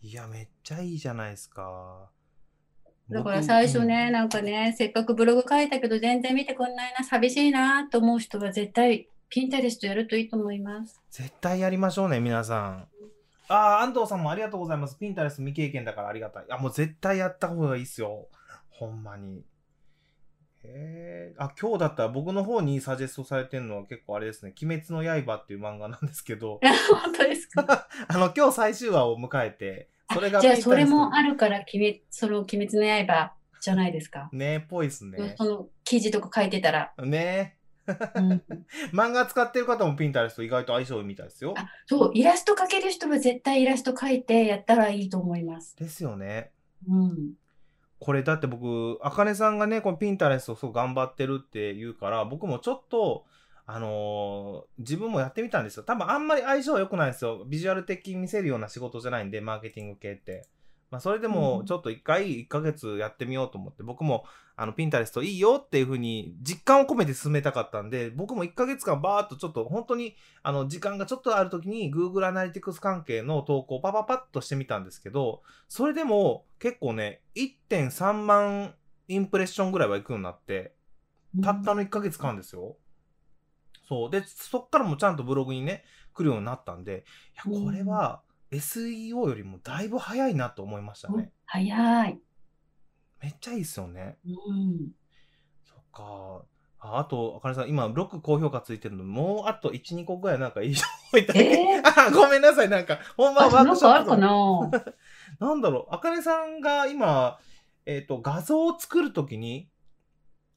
[0.00, 2.10] いや、めっちゃいいじゃないですか。
[3.10, 11.00] だから僕最初ね、うんなんかね、せっかくブログ書いたけど全然見てくんないな、寂しいなと思う人は絶対ピンタレストやるといいと思います。
[11.10, 12.88] 絶対やりましょうね、皆さん。
[13.48, 14.96] ああ、安藤さんもありがとうございます。
[14.98, 16.44] ピンタレスト未経験だからありがたい。
[16.48, 18.28] あ、もう絶対やった方がいいっすよ。
[18.70, 19.44] ほんまに。
[20.62, 21.34] へえ。
[21.36, 24.54] あ、今日だったら僕の方にサジェストされてるのは結構あれですね。
[24.62, 26.58] 鬼滅の刃っていう漫画なんですけど、
[27.02, 27.86] 本当ですか？
[28.08, 34.28] あの、今日最終話を迎えて、それがじゃあそれもあるから、鬼滅その鬼滅の刃じゃないですか。
[34.32, 35.34] ねっぽいっすね。
[35.38, 36.92] その記事とか書いてたら。
[36.98, 37.56] ね
[38.14, 38.42] うん
[38.92, 41.54] 漫画使ってる方もピンタレスト意外と相性いいみたいですよ。
[41.56, 45.76] あそう、イラスト描ける人は絶対イラスト描いてやったらいいと思います。
[45.76, 46.50] ですよね。
[46.88, 47.34] うん。
[47.98, 53.24] これだって僕、あかねさんがね、このピンタレストすごい頑張ってるって言うから、僕もちょっと、
[53.66, 55.82] あのー自分もやってみたんですよ。
[55.84, 57.44] 多分あんまり相性は良くないんですよ。
[57.46, 60.48] ビジュアル的に見せるような仕事じゃないんで、マーケティング系って。
[60.90, 64.24] まあ、それでもちょっと一回1ヶ月やってみようと思って、僕も
[64.54, 78.74] あのピンタレストいいよっていう風に実感を込めて進めたかったんで、僕も1ヶ月間バーっとちょっと本当にあの時間がちょっとある時に Google アナリティクス関係の投稿をパパパッとしてみたんですけど、それでも結構ね、1.3万
[79.08, 80.74] インプレッションぐらいは行くようになって、
[81.42, 82.76] たったの1ヶ月間ですよ。
[83.88, 84.10] そう。
[84.10, 87.04] で、そっからもちゃんとブログにね、来るようになったんで、
[87.46, 91.32] いや、これは、SEO よりもだいぶ早いなと思いましたね。
[91.46, 92.20] 早い。
[93.20, 94.18] めっちゃいいっすよね。
[94.24, 94.90] うん。
[95.64, 96.44] そっか。
[96.86, 100.84] ああと、あかねさん、今、6高評価ついてるの、もうあと1、2個ぐらいなんかいい人
[101.16, 104.10] いただえー、 あ、ごめんなさい、なんか、本番ワークショップ。
[104.10, 104.86] なんか
[105.40, 105.54] な？
[105.56, 107.38] んだろう、あかねさんが今、
[107.86, 109.70] えっ、ー、と、画像を作るときに、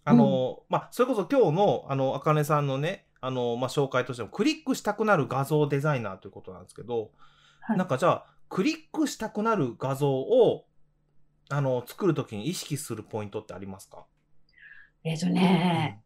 [0.03, 7.11] あの、うん、まあ、それこそ今日の、あの、あかねさんのね、あの、まあ、紹介としても、クリックしたくなる画像デザイナーということなんですけど、
[7.61, 10.65] はい、なんかじゃあ、クリックしたくなる画像を、
[11.49, 14.05] あの、作るときに意識するポイントってありますか？
[15.03, 16.01] えっ、ー、とね、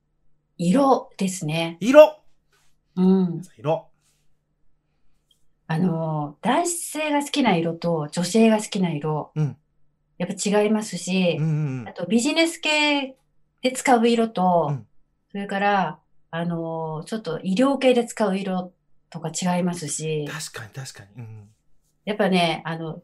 [0.60, 1.78] うん、色ですね。
[1.80, 2.21] 色！
[2.95, 3.41] うん。
[3.58, 3.89] 色。
[5.67, 9.58] あの、男性が好きな色と女性が好きな色、うん、
[10.17, 13.15] やっぱ違いますし、うんうんうん、あとビジネス系
[13.62, 14.88] で使う色と、うん、
[15.32, 16.00] それから、
[16.32, 18.72] あの、ちょっと医療系で使う色
[19.10, 20.28] とか違いますし。
[20.28, 21.24] 確かに確かに。
[21.24, 21.50] うん、
[22.06, 23.04] やっぱね、あの、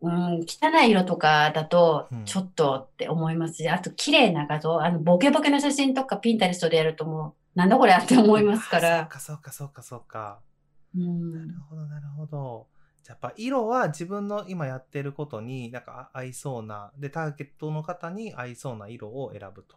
[0.00, 8.98] うん、汚い色とかだと、ちょっとって思いますし、うん、あと綺麗な画像、あの、ボケボケの写真とかピンタリストでやるともう、なんだこれって思いますから。
[8.98, 10.40] そうか、そうか、そうか、そうか。
[10.96, 12.66] うん、なるほど、なるほど。
[13.02, 19.76] じゃやっぱ色は自分の今やってることになんか合いそうな、で、ターゲットの方に合いそうな色を選ぶと。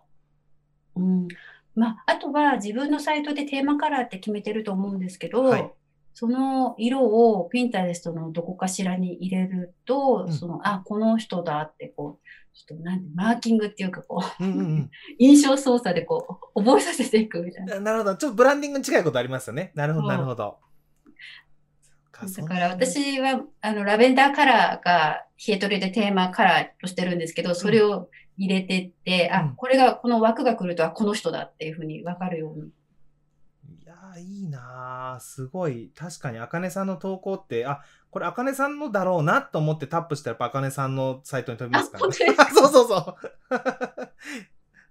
[0.95, 1.27] うん。
[1.75, 5.71] まあ、あとは自分のサイトでテーマカラーって決めてると思うんですけど、はい、
[6.13, 17.81] その色をピンタレストのどこかしらに入れると、うん、その、あ、この人だってこう、ちょっとなんて、マーキングっていうかこう、うんうんうん、 印象操作でこう、覚えさせていくみたいな。
[17.81, 18.15] なるほど。
[18.15, 19.73] ちょっとブランディングに近いことありますよね。
[19.75, 20.57] なるほど、なるほど。
[22.23, 32.67] だから私は、あの、ラベンダーカラーがヒエトレでテーマカラーとしてるんですけど、それを入れてって、うん、あ、これが、この枠が来るとはこの人だっていうふうに分かるように。
[32.67, 35.91] いやいいなすごい。
[35.95, 42.13] 確かに、あかねさんの投稿って、あ、これあかねさんのだろうなと思ってタップしたら、やっぱあかねさんのサイトに飛びますからね。
[42.53, 43.15] そうそうそう。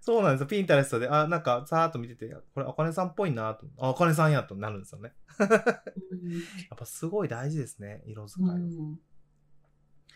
[0.01, 0.47] そうなんですよ。
[0.47, 5.13] ピンタレストで、あ、なんか、さーっと見てて、これ、あかねさんっぽいなと、あ、あかねさんやとなるんですよね。
[5.39, 8.45] やっぱすごい大事ですね、色使い。
[8.45, 8.99] うん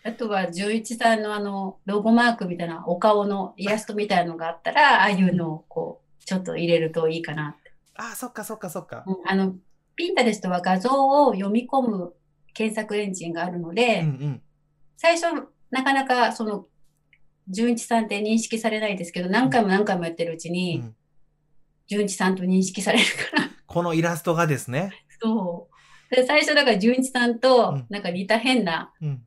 [0.04, 7.74] あとは、純一さんのあの、ロゴマークみたいなお顔のイラストみたいなのがあったら、ああいうのをこう、ちょっと入れるといいかなって。
[7.96, 9.04] ああ、そっかそっかそっか。
[9.06, 9.56] うん、あの、
[9.96, 12.14] ピンタレストは画像を読み込む
[12.54, 14.42] 検索エンジンがあるので、うんうん、
[14.96, 15.26] 最初、
[15.70, 16.68] なかなかその、
[17.50, 20.84] 純一さんって認識されないですけど、何回も何回もやってるうちに、
[21.88, 23.50] 純、うん、一さんと認識されるから。
[23.66, 24.92] このイラストがですね。
[25.22, 25.69] そう。
[26.10, 29.24] で最初だから純一さんとなんか似た変な、うん、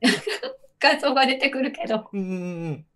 [0.80, 2.08] 画像が出てくるけど。
[2.12, 2.86] うんうんうん。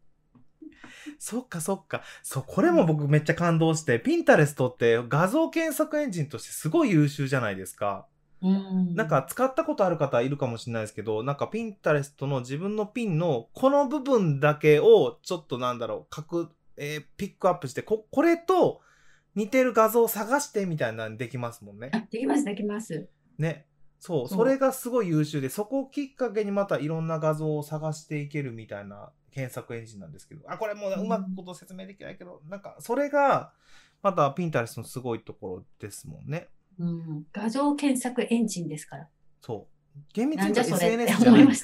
[1.19, 2.03] そっかそっか。
[2.23, 8.07] そう、これも僕めっちゃ感動して、ピンタレストって画像検索エンジンとしてすごい優秀じゃないですか。
[8.43, 18.83] うん、なんか使ったことある方いるかもしれないですけど、なんかピンタレストの自分のピンのこの部分だけをちょっとなんだろう、く、えー、ピックアップして、こ、これと
[19.35, 21.91] 似てる画像を探してみたいなのできますもんね。
[22.11, 23.09] できます、できます。
[23.39, 23.67] ね。
[23.99, 33.53] そう、それがすごい優秀で、そこをきっかけにまたいろんな画像を探していけるみたいな検索エンジンなんですけど、あ、これもううまくこと説明できないけど、うん、なんかそれが
[34.03, 36.49] またピンタレスのすごいところですもんね。
[36.79, 39.09] うん、画像検索エンジンですから。
[39.41, 39.99] そう。
[40.13, 41.49] 厳密に言うと SNS じゃない。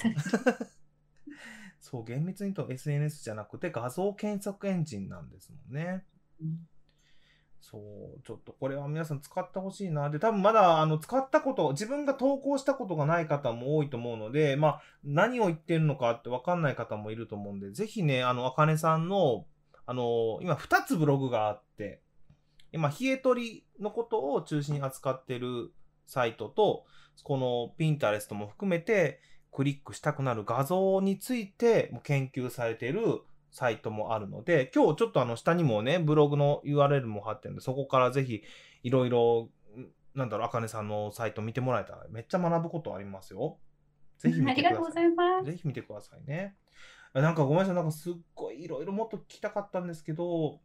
[1.79, 6.03] そう、厳密に言うと SNS じゃなくて画像検索エンジンなんですもんね。
[6.41, 6.67] うん
[7.63, 10.09] そう、ちょっとこれは皆さん使ってほしいな。
[10.09, 19.45] で、多分まだあの使ったこと、自分が投稿したことがない方も多いと思うので、まあ、何を言ってるのかってわかんない方もいると思うんで、ぜひね、あの、あかねさんの、
[19.85, 22.01] あの、今2つブログがあって、
[22.73, 25.71] 今、冷え取りのことを中心に扱ってる
[26.05, 26.83] サイトと、
[27.23, 29.21] このピンタレストも含めて、
[29.53, 33.21] クリックしたくなる画像について研究されてる
[33.53, 38.41] サイトもあるので、今日ちょっとあの下にもね、ブログの URL も貼ってるんで、そこからぜひ
[38.81, 39.49] いろいろ、
[40.15, 43.59] なんだろう、あかねさんのサイト見てもらえたらめっちゃ学ぶことありますよ。
[44.17, 44.75] ぜひ見てください。
[44.75, 45.45] ありがとうございます。
[45.51, 46.55] ぜひ見てくださいね。
[47.13, 50.59] なんかごめんなさい、なんかすっごいいろいろもっと聞きたかったんですけど、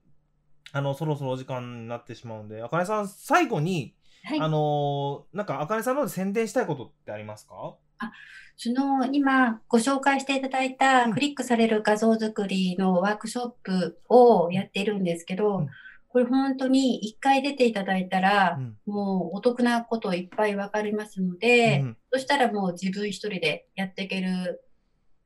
[0.73, 7.77] あの、そろそろお時間になってしまうんで、あかねさん、最後に、はい、あのなんか、あかねさんので宣伝したいことってありますか？
[7.99, 8.13] あ
[8.57, 15.69] その今ご紹介していただいたクリックされる画像作りのワークショップをやっているんですけど、うん、
[16.09, 24.65] これ本当に一回出ていただいたら、うん、もうお得なこといっぱいわかりますので、うん、そしたらもう自分一人でやっていける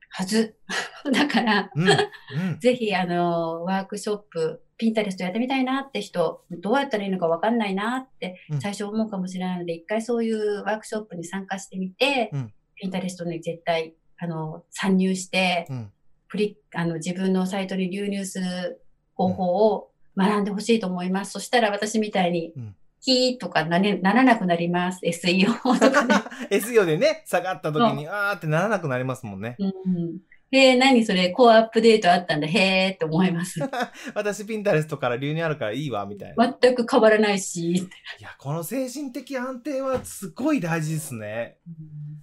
[0.09, 0.55] はず。
[1.11, 1.71] だから、
[2.61, 12.29] ぜひあの、ワークショップ、ピンタレストやってみたいなって人、どうやったらいいのかわかんないなって最初思うかもしれないので、一回そういうワークショップに参加してみて、
[12.75, 15.91] ピンタレストに絶対、あの、参入して、うん、
[16.27, 18.81] プリあの自分のサイトに流入する
[19.13, 21.31] 方法を学んでほしいと思います。
[21.31, 22.53] そしたら私みたいに、
[23.01, 25.01] キーとかな,、ね、ならなくなります。
[25.05, 26.15] SEO とかね。
[26.49, 29.57] SEO でね、下がった時に、あーってならなくなりますもんね。
[29.59, 30.17] うん、
[30.51, 33.59] へえ、何それ、コアアップデートあったんだ、へーって思います。
[34.15, 36.57] 私、ピンタレストから流入あるからいいわ、みたいな。
[36.61, 37.73] 全く変わらないし。
[37.73, 41.57] いや、この精神的安定はすごい大事ですね。
[41.67, 42.22] うんほ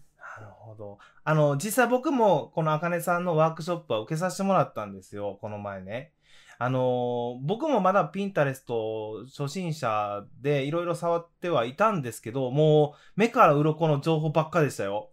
[0.80, 0.98] ど。
[1.22, 6.12] あの、実際僕もこのあかねさんのワークショップは受けさせてもらったんですよ、この前ね。
[6.62, 15.10] あの僕もまだピンタレスト初心者でいろいろ触ってはいたんですけど、もう目から鱗の情報ばっかでしたよ。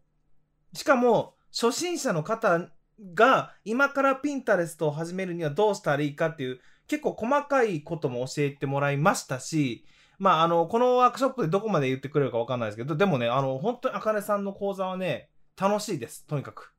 [0.73, 2.69] しかも、初心者の方
[3.13, 9.85] が今からピンタレストを始めるにはどうしたらいいかっていう結構細かいことも教えてもらいましたし、
[10.19, 15.29] まあ、あの、このワークショップでどこまで言ってくれるかわかんないですけど、でもね、あの、本当にあかねさんの講座はね、
[15.59, 16.23] 楽しいです。
[16.27, 16.71] とにかく。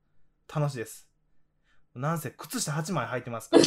[0.54, 1.10] 楽しいです。
[1.96, 3.64] なんせ、靴下8枚履いてますから。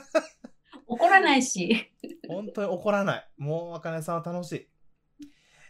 [0.88, 1.92] 怒らないし。
[2.26, 3.30] 本当に怒らない。
[3.38, 4.68] もう、あかねさんは楽しい。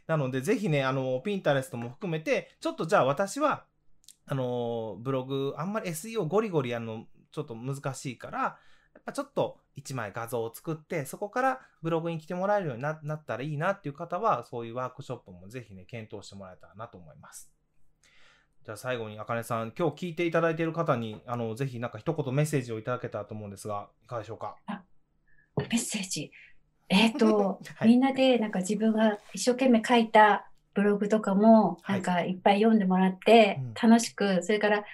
[0.06, 3.66] なので、ぜひね、あの、ピンタレストも含めて、ちょっとじゃあ私は、
[4.26, 8.38] あの、ブログ、あんまり SEO ゴリゴリやるの、ちょっと難しいから、
[8.94, 17.53] やっぱちょっと1枚画像を作って、そこからブログに来てもらえるようになったらいいなっていう方は、そういうワークショップもぜひね、検討してもらえたらなと思います。
[18.64, 24.56] じゃあ最後に、あかねさん、今日聞いていただいている方に、あの、ぜひなんか一言メッセージをいただけたらと思うんですが、いかがでしょうか？
[25.58, 26.32] メッセージ？
[26.88, 34.84] えっ、ー、と、 はい、みんなでなんか自分が一生懸命書いたブログとかも、なんかいっぱい読んでもらって、楽しく、それから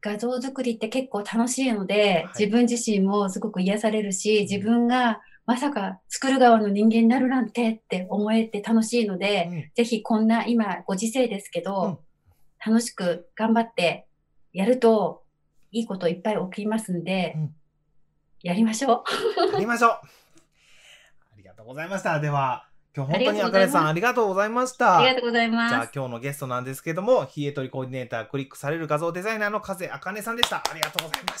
[0.00, 11.98] 画像作りって結構楽しいので、はい、自分自身もすごく癒されるし、自分がまさか作る側の人間になるなんてって思えて楽しいので、うん、ぜひこんな今ご時世ですけど、うん
[12.64, 14.06] 楽しく頑張って
[14.52, 15.24] やると、
[15.72, 17.54] いいこといっぱい起きますんで、うん、
[18.42, 19.04] やりましょ
[19.50, 19.52] う。
[19.54, 19.90] やりましょう。
[19.90, 20.00] あ
[21.36, 22.20] りがとうございました。
[22.20, 24.98] では、今日本当にあかねさんありがとうございました。
[24.98, 25.70] ありがとうございます。
[25.70, 30.58] じゃあ今日のゲストなんですけども、冷え取りコーディネーター、クリックされる画像デザイナーの風あかねさんでした。
[30.58, 31.40] ありがとうございまし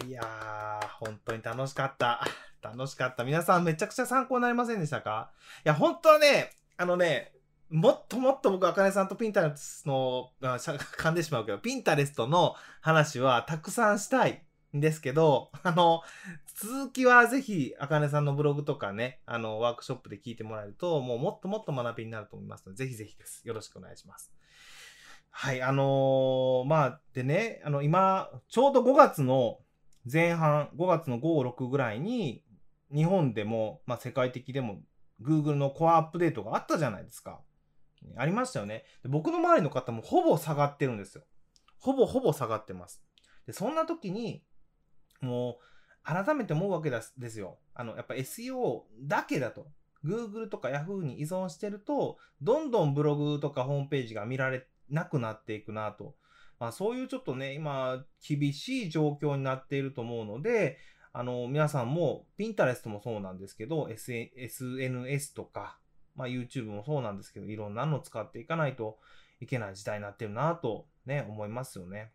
[0.00, 0.06] た。
[0.06, 2.26] いやー、本当に楽しかった。
[2.62, 3.24] 楽しかった。
[3.24, 5.30] 皆さんめちゃくちゃ参考になりませんでしたか？
[5.64, 7.32] いや、本当はね、あのね、
[7.70, 14.42] もっともっと僕、あかねさんとピンタレスの、あ噛んでしまうけど、ピンタレストの話はたくさんしたい
[14.76, 16.02] んですけど、 あの、
[16.54, 23.46] 続きはぜひ、あかねさんのブログとかね、あの、ワークショップで聞いてもらえると、もうもっともっと学びになると思いますので、ぜひぜひです。
[23.46, 24.32] よろしくお願いします。
[25.30, 29.60] はい、あのー、まあ、でね、あの、今、ちょうど5月の
[30.10, 32.42] 前半、5月の5、6ぐらいに、
[32.92, 34.82] 日本でも、まあ、世界的でも、
[35.22, 37.40] Google のコアアップデートがあったじゃないですか。
[38.16, 38.84] ありましたよね。
[39.02, 41.24] で僕の周りの方もほぼ下がってるんですよ。
[41.78, 43.02] ほぼほぼ下がってます。
[43.46, 44.44] で、そんな時に、
[45.20, 45.64] もう、
[46.02, 47.58] 改めて思うわけですよ。
[47.74, 49.66] あの、やっぱ SEO だけだと。
[50.04, 56.14] Google とか Yahoo に依存してると、どんどんブログとかホームページが見られなくなっていくなと。
[56.58, 60.78] まあそういうちょっとね、今、厳しい状況になっていると思うので、
[61.12, 65.79] あの、皆さんも、Pinterest もそうなんですけど、SNS とか、
[66.16, 68.98] まあ、YouTube もそうなんですけど、いろんなのを使っていかないと
[69.40, 72.12] いけない時代になってるなとね、思いますよね。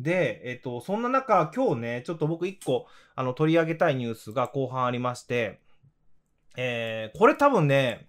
[0.00, 5.60] で、えっ、と、そんな中、今日ね、ちょっと僕一個、あの、取り上げたいニュースが後半ありまして、
[6.56, 8.08] えー、これ多分ね、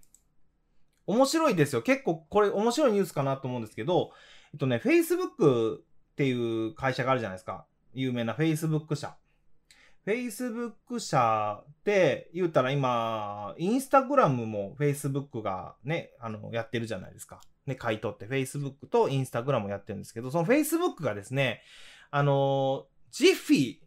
[1.08, 1.82] 面白いですよ。
[1.82, 4.12] 結構これ面白いニュースかなと思うんですけど、
[4.54, 5.82] えっとね、Facebook っ
[6.16, 7.66] ていう会社があるじゃないですか。
[7.94, 9.16] 有名な Facebook 社。
[10.06, 17.42] Facebook 社って言うたら今、インスタグラムも Facebook がね、あの、やってるじゃないですか。
[17.66, 21.62] ね、買い取って Facebook とインスタグラムをやってるんですけど、その Facebook がですね、
[22.12, 23.78] あの、ジフィ、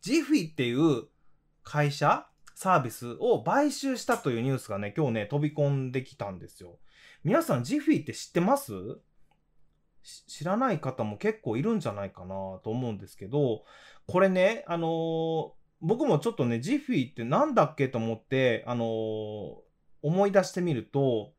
[0.00, 1.04] ジフィっていう
[1.62, 2.26] 会社
[2.56, 6.78] サービスを買収したというニュースがね、今日ね、飛び込んできたんですよ。
[7.22, 8.72] 皆さん、ジフィって知ってます？
[10.26, 13.64] 知らない方も結構いるんじゃないかなと思うんですけど、
[14.06, 15.50] これね、あのー、
[15.80, 18.88] 僕もちょっとね、ジフィーってなんだっけと思って、あのー、
[20.02, 21.32] 思い出してみると、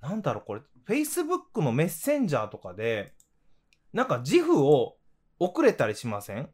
[0.00, 3.14] なんだろう、これ、Facebook のメッセンジャーとかで、
[3.92, 4.96] なんか自負を
[5.38, 6.48] 送れたりしません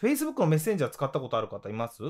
[0.00, 2.02] ?Facebook のメッセンジャー使ったことある方います？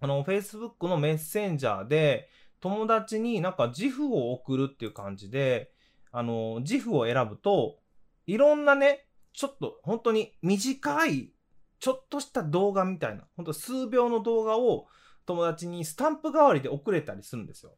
[0.00, 2.28] あの、Facebook のメッセンジャーで、
[2.60, 5.72] 友達になんか GIFを送るっていう感じで、
[6.12, 7.78] あの、 GIFを選ぶと、
[8.26, 11.32] いろんなね、ちょっと本当に短い、
[11.78, 14.86] ちょっとした動画みたいな、本当数秒の動画を
[15.26, 17.72] 友達にスタンプ代わりで送れたりするんですよ。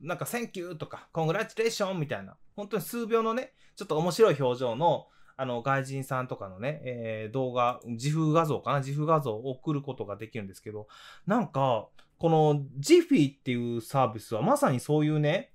[0.00, 5.06] なんか、 Thank you とか、 Congratulations みたいな、本当に数秒のね、ちょっと面白い表情の、
[5.38, 10.88] あの、外人さんとかのね、えー、動画、 GIF画像かな GIF画像を送ることができるんですけど、
[11.26, 15.52] なんか、このジフィっていうサービスはまさにそういうね、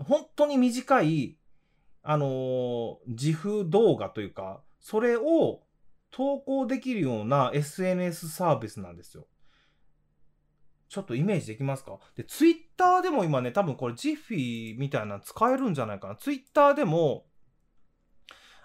[0.00, 1.36] 本当に短い、
[2.06, 5.62] あのー、自負動画というか、それを
[6.10, 9.26] 投稿できるような SNS サービスなんですよ。
[10.90, 11.98] ちょっとイメージできますか？
[12.14, 16.16] で、ツイッターでも今ね、多分これジフィみたいなの使えるんじゃないかな。
[16.16, 17.24] ツイッターでも、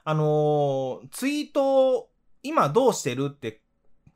[0.04, 2.10] あのー、ツイート、
[2.44, 3.62] 今どうしてるって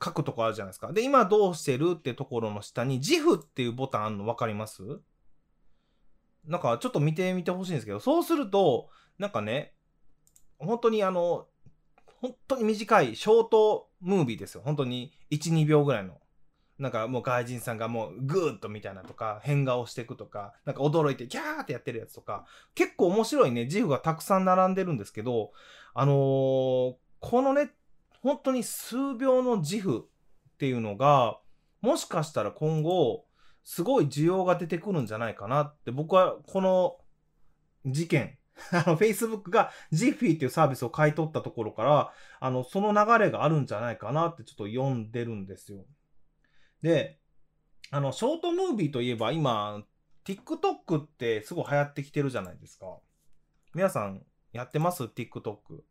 [0.04, 0.92] 書くとこあるじゃないですか。
[0.92, 4.82] で、今どうしてるってところの下に、ジフっていうボタンあるの分かります？
[6.46, 9.74] なんかちょっと見てみてほしいんですけど、そうすると、なんかね、
[10.58, 11.46] 本当にあの、
[12.20, 14.62] 本当に短いショートムービーですよ。
[14.64, 16.20] 本当に1、2秒ぐらいの。
[16.78, 25.52] なんかもう外人さんがもうグーッとみたいなとか、変顔していくとか、なんか驚いてキャーってやってるやつとか、結構面白いね、自負がたくさん並んでるんですけど、
[25.94, 27.70] あのー、このね、
[28.22, 30.08] 本当に数秒の自負
[30.54, 31.38] っていうのが、
[31.80, 33.26] もしかしたら今後、
[33.62, 36.96] すごい需要が出てくるんじゃないかなって、僕はこの
[37.86, 38.38] 事件、
[38.72, 45.84] あの、Facebook が Jiffy っていうサービスを買い取ったところから、あの、その流れがあるんじゃないかなってちょっと読んでるんですよ。
[46.82, 47.18] で、
[47.90, 49.82] あの、ショートムービーといえば今、
[50.24, 52.98] TikTok ってすごい流行ってきてるじゃないですか。
[53.74, 55.82] 皆さんやってます ?TikTok。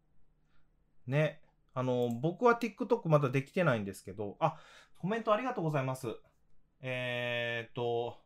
[1.07, 1.41] ね。
[1.74, 4.57] あの、僕は TikTok まだできてないんですけど、あ、
[4.97, 6.07] コメントありがとうございます。
[6.82, 8.20] えー、っと、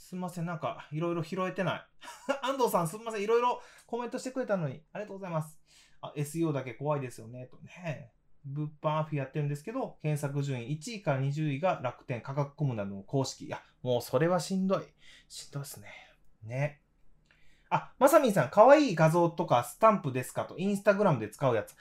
[0.00, 1.86] すんません、なんか、いろいろ拾えてない。
[2.42, 5.60] 安藤さん、すんません、いろいろコメントしてくれたのに、ありがとうございます。
[6.00, 8.10] あ、SEO だけ怖いですよね、とね。
[8.46, 13.44] 物販アフィやってるんですけど、検索順位1位から20位が楽天価格コムなどの公式。
[13.44, 14.84] いや、もうそれはしんどい。
[15.28, 15.88] しんどいですね。
[16.44, 16.80] ね。
[17.68, 21.76] あ、まさみんさん、かわいい画像とかスタンプですかと、インスタグラムで使うやつ。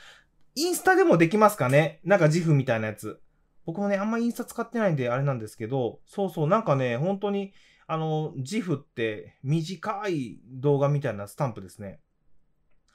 [0.55, 2.01] インスタでもできますかね？
[2.03, 3.21] なんか自負みたいなやつ。
[3.65, 7.53] 僕もね、あんまインスタ使ってないんであれなんですけど、そうそう、なんかね、本当に、
[7.91, 11.99] あの、自負って短い動画みたいなスタンプですね。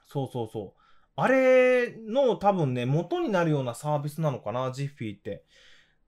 [0.06, 0.80] そうそうそう。
[1.16, 5.42] あれの多分ね、元になるようなサービスなのかな、ジッフィーって。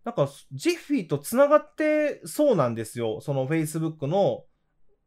[0.04, 3.20] なんか、ジッフィーと繋がってそうなんですよ。
[3.20, 4.44] その Facebook の、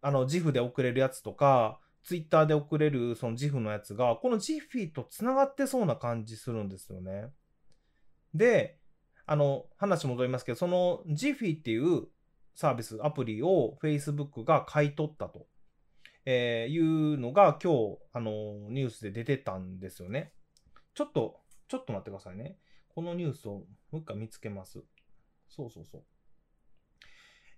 [0.01, 7.29] あの、ジフで送れるやつとか、Twitter で送れるそのジフのやつが、このジッフィーと繋がってそうな感じするんですよね。
[8.33, 8.77] で、
[9.25, 12.09] あの、話戻りますけど、そのジフィーっていう
[12.55, 15.47] サービス、アプリを Facebook が買い取ったと。
[16.25, 20.33] えー、いうのが今日、あのー、ニュースで出てたんですよね。
[20.93, 22.57] ちょっと、ちょっと待ってくださいね。
[22.93, 24.83] このニュースをもう一回見つけます。
[25.47, 26.03] そうそうそう。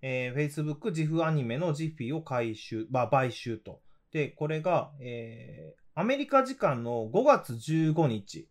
[0.01, 3.81] えー、Facebook 自負アニメのジフィを回収、まあ、買収と。
[4.11, 8.47] で、これが、えー、アメリカ時間の5月15日。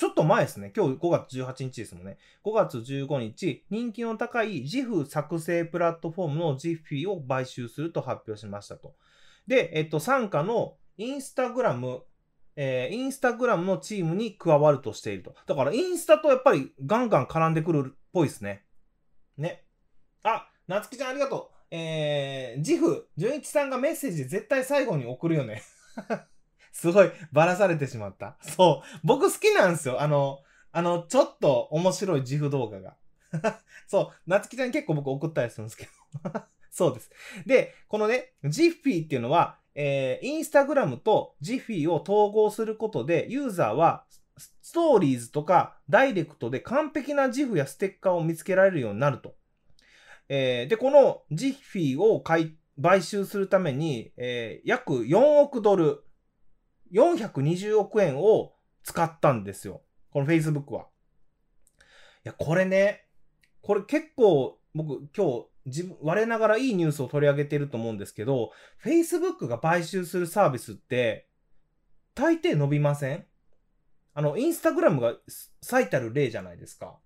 [0.00, 0.72] ちょっと前ですね。
[0.74, 2.16] 今日5月18日ですもんね。
[2.42, 8.94] 5月15日、人気の高い自負作成プラットフォームのジフィを買収すると発表しましたと。
[9.46, 12.00] で、えっと、参加のインスタグラム、
[12.56, 15.34] えー、インスタグラムのチームに加わるとしていると。
[15.46, 18.64] だから、インスタとやっぱりガンガン絡んでくるっぽいですね。
[19.36, 19.66] ね。
[20.22, 21.74] あ、なつきちゃんありがとう。
[21.76, 25.62] えー、ジフ、純一さんがメッセージ絶対最後に送るよね。
[26.72, 28.36] すごい、ばらされてしまった。
[28.40, 29.00] そう。
[29.04, 30.00] 僕好きなんですよ。
[30.00, 30.40] あの、
[30.72, 32.96] あの、ちょっと面白いジフ動画が。
[33.86, 34.30] そう。
[34.30, 35.88] なつきちゃんに結構僕送ったりするんですけ
[36.24, 36.30] ど。
[36.70, 37.10] そうです。
[37.46, 44.04] で、このね、ジッフィーっていうのは、えー、インスタグラムとジッフィーを統合することで、ユーザーは
[44.36, 49.34] ストーリーズとかダイレクトで完璧なジフやステッカーを見つけられるようになると。
[50.28, 56.04] えー、で、このジッフィーを買買収するために、えー、約4億ドル、
[56.92, 59.82] 420億円を使ったんですよ。
[60.10, 60.82] この Facebook は。
[60.82, 60.84] い
[62.24, 63.06] や、これね、
[63.62, 71.28] これ結構僕今日自分、我ながらいいニュースを取り上げてると思うんですけど、Facebook が買収するサービスって、
[72.14, 73.24] 大抵伸びません？
[74.14, 75.14] あの、インスタグラムが
[75.62, 76.98] 最たる例じゃないですか。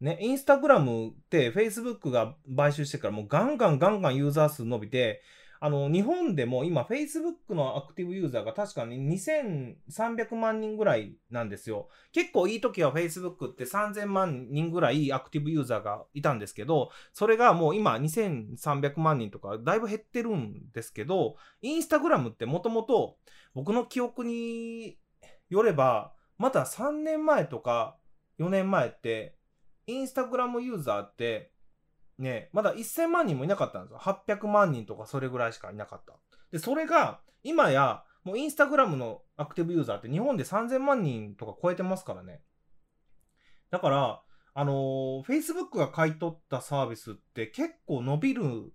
[0.00, 5.22] ね、インスタグラムって Facebook が買収してからもうガンガンガンガンユーザー数伸びて、
[5.64, 11.88] あの、日本でも今 Facebook のアクティブユーザーが確かに2300万人ぐらいなんですよ。
[12.12, 23.16] 結構いい時は Facebook って3000万人ぐらいアクティブユーザーがいたんですけど、それがもう今2300万人とかだいぶ減ってるんですけど、インスタグラムってもともと
[23.54, 24.98] 僕の記憶に
[25.48, 27.96] よれば、まだ3年前とか
[28.38, 29.38] 4年前って、
[29.86, 31.53] インスタグラムユーザーって
[32.18, 33.98] ね、まだ1000万人もいなかったんですよ。
[33.98, 36.14] 800万人とかそれぐらいしかいなかった。
[36.52, 42.40] で、それが、今や、もうインスタグラムのアクティブユーザーって日本で3000万人とか超えてますからね。
[43.70, 44.22] だから、
[44.54, 48.72] あのー、Facebook が買い取ったサービスって結構伸びる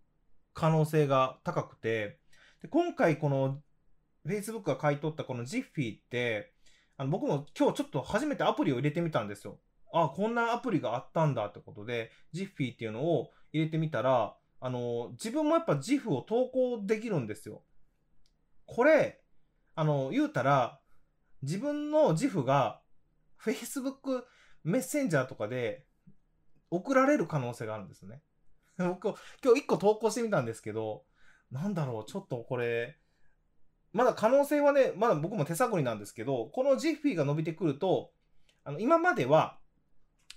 [0.53, 2.19] 可能性が高くて、
[2.61, 3.61] で今回この
[4.27, 6.53] Facebook が買い取ったこの Jiffy って、
[6.97, 9.57] あの僕も今日ちょっと初めてアプリを入れてみたんですよ。
[9.93, 17.63] あ、こんなアプリがあったんだってことで、ジッフィーっていうのを入れてみたら、あの、自分もやっぱ GIF を投稿できるんですよ。
[18.65, 19.21] これ、
[19.75, 20.79] あの、言うたら、
[21.41, 22.81] 自分の GIF が
[23.41, 24.23] Facebook
[24.63, 25.85] メッセンジャーとかで
[26.69, 28.21] 送られる可能性があるんですね。
[28.77, 29.05] 僕、
[29.43, 31.05] 今日1個投稿してみたんですけど、
[31.51, 32.99] なんだろう、ちょっとこれ、
[33.91, 38.11] まだ可能性はね、まだ僕も手探りなんですけど、この GIF が伸びてくると、
[38.63, 39.58] あの、今までは、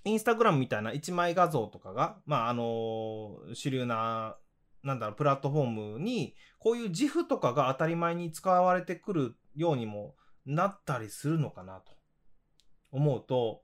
[0.05, 4.37] インスタグラムみたいな一枚画像とかが、まあ、あの、主流な、
[4.83, 11.93] なんだろう、プラットフォームに、こういう GIF とかが当たり前に使われてくるようにもなったりするのかなと
[12.91, 13.63] 思うと、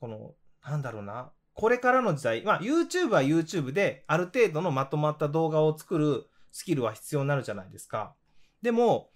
[0.00, 8.14] この、なんだろうな、これからの時代、まあ、YouTube は YouTube である程度のまとまった動画を作るスキルは必要になるじゃないですか。
[8.62, 9.10] でも、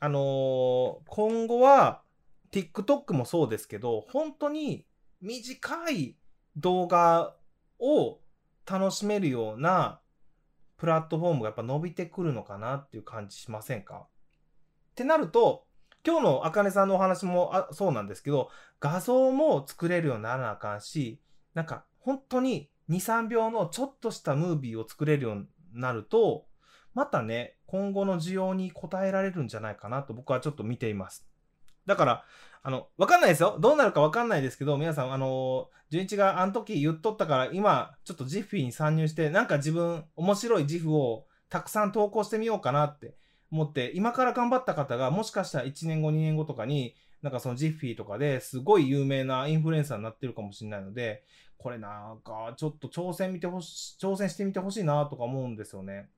[0.00, 2.02] あのー、今後は
[2.52, 4.86] TikTok もそうですけど、本当に
[5.20, 6.16] 短い
[6.56, 7.34] 動画
[7.78, 8.18] を
[8.70, 10.00] 楽しめるような
[10.76, 14.06] プラットフォームがやっぱ伸びてくるのかなっていう感じしませんか？
[14.06, 14.08] っ
[14.94, 15.66] てなると、
[16.06, 18.50] 今日のあかねさんのお話もあそうなんですけど、
[18.80, 21.20] 画像も作れるようにならなあかんし、
[21.54, 26.46] なんか本当に2、3秒のちょっとしたムービーを作れるようになると、
[26.94, 31.26] またね、今後の需要に応えられるんじゃないかなと僕はちょっと見ています。
[31.84, 32.24] だから、
[32.66, 33.58] あの、わかんないですよ。
[33.60, 43.14] どうなるかわかんないですけど、皆さん、あの、純一があの時言っとったから、今、ちょっとジッフィーに参入して、なんか自分、面白いジフをたくさん投稿してみようかなって
[43.52, 51.22] 思って、今から頑張った方が、もしかしたら1年後、2年後とかに、なんかそのジッフィーとかですごい有名なインフルエンサーになってるかもしれないので、
[51.58, 56.08] これなんか、ちょっと挑戦見てほし、挑戦してみてほしいなとか思うんですよね。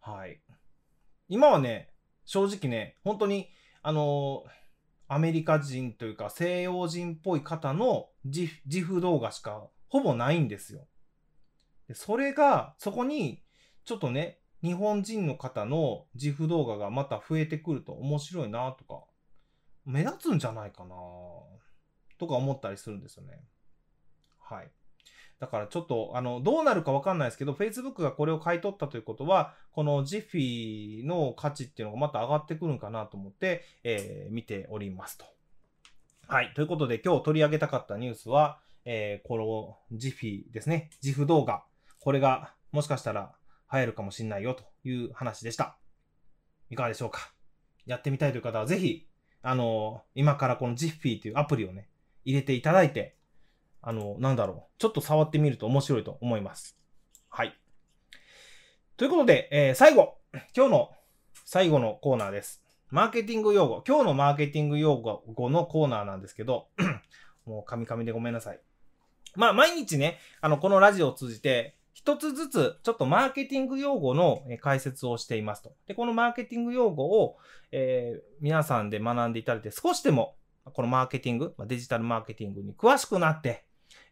[0.00, 0.40] はい。
[1.28, 1.90] 今はね、
[2.24, 3.50] 正直ね、本当に、
[3.82, 4.61] あのー
[5.14, 8.48] アメリカ人というか西洋人っぽい方の自
[8.80, 10.86] 負動画しかほぼないんですよ。
[11.86, 13.42] でそれが、そこに
[13.84, 19.04] ちょっとね、日本人の方の自負動画がまた増えてくると面白いなとか、
[19.84, 20.94] 目立つんじゃないかな
[22.18, 23.44] とか思ったりするんですよね。
[24.38, 24.70] はい。
[25.42, 35.24] だからちょっと、あの、どうなるかわかんないですけど、Facebook がこれを買い取ったということは、この Jiffy の価値っていうのがまた上がってくるんかなと思って、えー、見ておりますと。
[36.28, 36.52] はい。
[36.54, 40.90] ということで、今日取り上げたかったニュースは、えー、この Jiffy ですね。
[41.00, 41.64] j i f 動画。
[41.98, 43.32] これが、もしかしたら
[43.72, 45.76] 流行るかもしんないよという話でした。
[46.70, 47.32] いかがでしょうか？
[47.84, 49.08] やってみたいという方は、ぜひ、
[49.42, 51.88] あのー、今からこの Jiffy というアプリをね、
[52.24, 53.16] 入れていただいて、
[53.82, 54.78] あの、なんだろう。
[54.78, 56.78] ちょっと触ってみると面白いと思います。
[57.28, 57.58] はい。
[58.96, 60.16] ということで、えー、最後。
[60.56, 60.90] 今日の
[61.44, 62.62] 最後のコーナーです。
[62.90, 63.82] マーケティング用語。
[63.86, 66.68] 今日のマーケティング用語のコーナーなんですけど、
[67.44, 68.60] もうカミカミでごめんなさい。
[69.34, 75.74] まあ、毎日ね、あの、このラジオを通じて、一つずつ、ちょっとマーケティング用語の解説をしていますと。
[75.86, 77.38] で、このマーケティング用語を、
[77.70, 83.64] えー、皆さんで学んでいただいて、少しでも、このマーケティング、デジタルマーケティングに詳しくなって、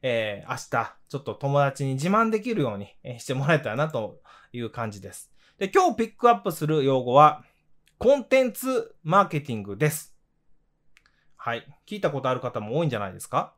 [0.02, 4.20] えー、明日、ちょっと友達に自慢できるように、してもらえたらなと
[4.52, 5.30] いう感じです。
[5.58, 7.44] で、今日ピックアップする用語は、
[7.98, 10.16] コンテンツマーケティングです。
[11.36, 11.66] はい。
[11.86, 13.54] 聞いたことある方も多いんじゃないですか？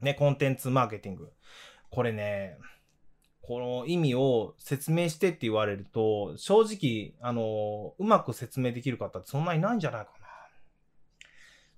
[0.00, 1.32] ね、コンテンツマーケティング。
[1.90, 2.56] これね、
[3.40, 10.28] この意味を説明してって言われると、正直、あの、うまく説明できる方ってそんなにないんじゃないかな。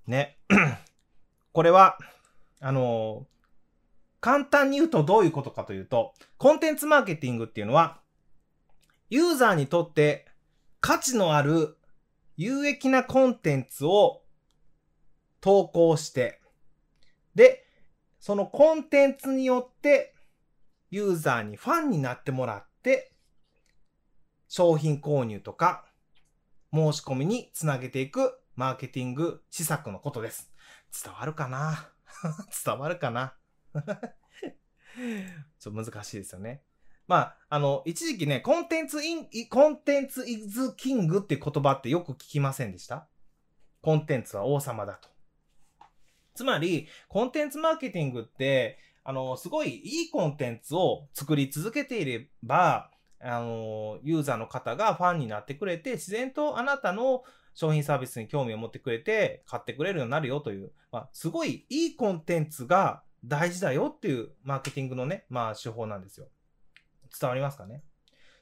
[0.07, 0.39] ね。
[1.53, 1.99] これは、
[2.61, 3.27] あの、
[4.25, 8.01] 簡単に言うとどういうことかというと、コンテンツマーケティングっていうのは、
[9.11, 10.25] ユーザーにとって
[10.81, 11.77] 価値のある
[12.39, 14.22] 有益なコンテンツを
[15.43, 16.41] 投稿して、
[17.35, 17.66] で、
[18.18, 20.14] そのコンテンツによって
[20.91, 23.12] ユーザーにファンになってもらって、
[24.49, 25.85] 商品購入とか
[26.72, 30.51] 申し込みにつなげていくマーケティング施策のことです。
[31.05, 31.91] 伝わるかな？
[32.64, 33.35] 伝わるかな？
[35.59, 36.62] ちょっと難しいですよね。
[37.07, 43.07] まあ、あの、一時期ね、コンテンツイン、コンテンツイズキングっていう言葉ってよく聞きませんでした？
[43.83, 45.09] コンテンツは王様だと。
[46.35, 57.22] つまり、コンテンツマーケティングって、あの、すごいいいコンテンツを作り続けていれば、あの、ユーザーの方がファンになってくれて、自然とあなたの
[57.55, 66.29] 商品サービスに興味を持ってくれて、買ってくれるようになるよという、まあ、すごいいいコンテンツが大事だよっていうマーケティングのね、まあ手法なんですよ。
[67.18, 67.83] 伝わりますかね？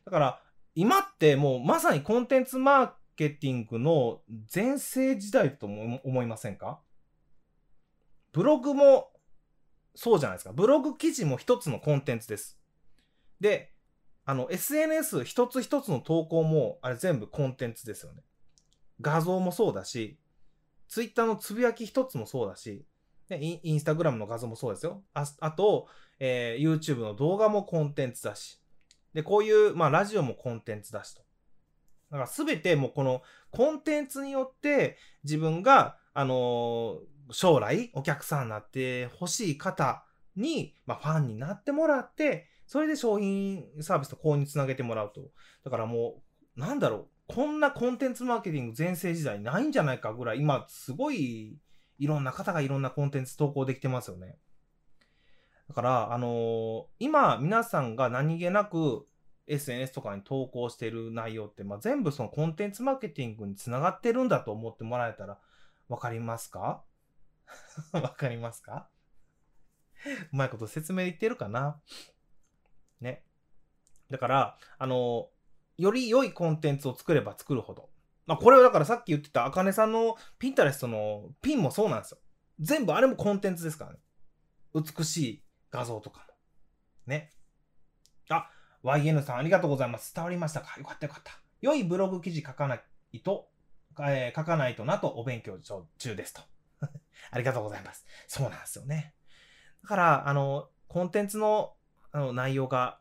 [0.05, 0.43] だから、
[0.74, 6.80] 今ってもうまさにコンテンツマーケティングの全盛時代とも思いませんか？
[8.33, 9.12] ブログも
[9.95, 10.53] そうじゃないですか。
[10.53, 12.59] ブログ記事も一つのコンテンツです。
[13.41, 13.74] で、
[14.24, 18.22] あの、SNS 一つ一つの投稿も、あれ全部コンテンツですよね。
[19.01, 20.18] 画像もそうだし、
[20.89, 22.87] Twitter のつぶやき一つもそうだし、
[23.39, 25.03] ね、インスタグラムの画像もそうですよ。
[25.14, 28.61] ああと、えー、YouTube の動画もコンテンツだし。
[29.14, 31.22] で、こういう、まあ、ラジオもコンテンツだしと。
[32.11, 40.05] だからすべてもうこのコンテンツによって自分が、あのー、将来お客さんになってほしい方
[40.37, 45.30] に、まあ、ファンになってもらって、それで商品サービスと購入につなげてもらうと。
[45.64, 46.22] だからも
[46.57, 47.07] う、なんだろう。
[47.28, 51.57] こんなコンテンツマーケティング全盛時代ないんじゃないかぐらい、今すごい
[52.03, 54.36] いろんな方がいろんなコンテンツ投稿できてますよね。
[55.68, 59.07] だから、あのー、今皆さんが何気なく
[59.46, 65.38] SNS とかに投稿してる内容って、まあ、全部そのコンテンツマーケティングにつながってるんだと思ってもらえたら
[65.88, 66.82] わかりますか？
[67.92, 68.88] わかりますか？
[70.32, 71.80] うまいこと説明言ってるかな？
[73.00, 73.24] ね。
[74.11, 75.28] だから、あの、
[75.78, 77.91] より良いコンテンツを作れば作るほど。
[78.27, 82.18] まあ、これはだからさっき言ってたあかねさんのピンタレストのピンもそうなんですよ。
[82.61, 83.99] 全部あれもコンテンツですからね。
[84.75, 86.27] 美しい画像とかも。
[87.07, 87.31] ね。
[88.31, 88.49] あ、
[88.85, 90.14] YN さんありがとうございます。
[90.14, 90.79] 伝わりましたか？
[90.79, 91.33] よかったよかった。
[91.61, 92.77] 良いブログ記事書かな
[93.12, 93.49] いと、
[94.01, 95.59] えー、書かないとなとお勉強
[95.99, 96.43] 中ですと。
[97.31, 98.05] ありがとうございます。
[98.27, 99.14] そうなんですよね。
[99.83, 101.75] だから、あの、コンテンツの
[102.12, 103.01] あの内容が、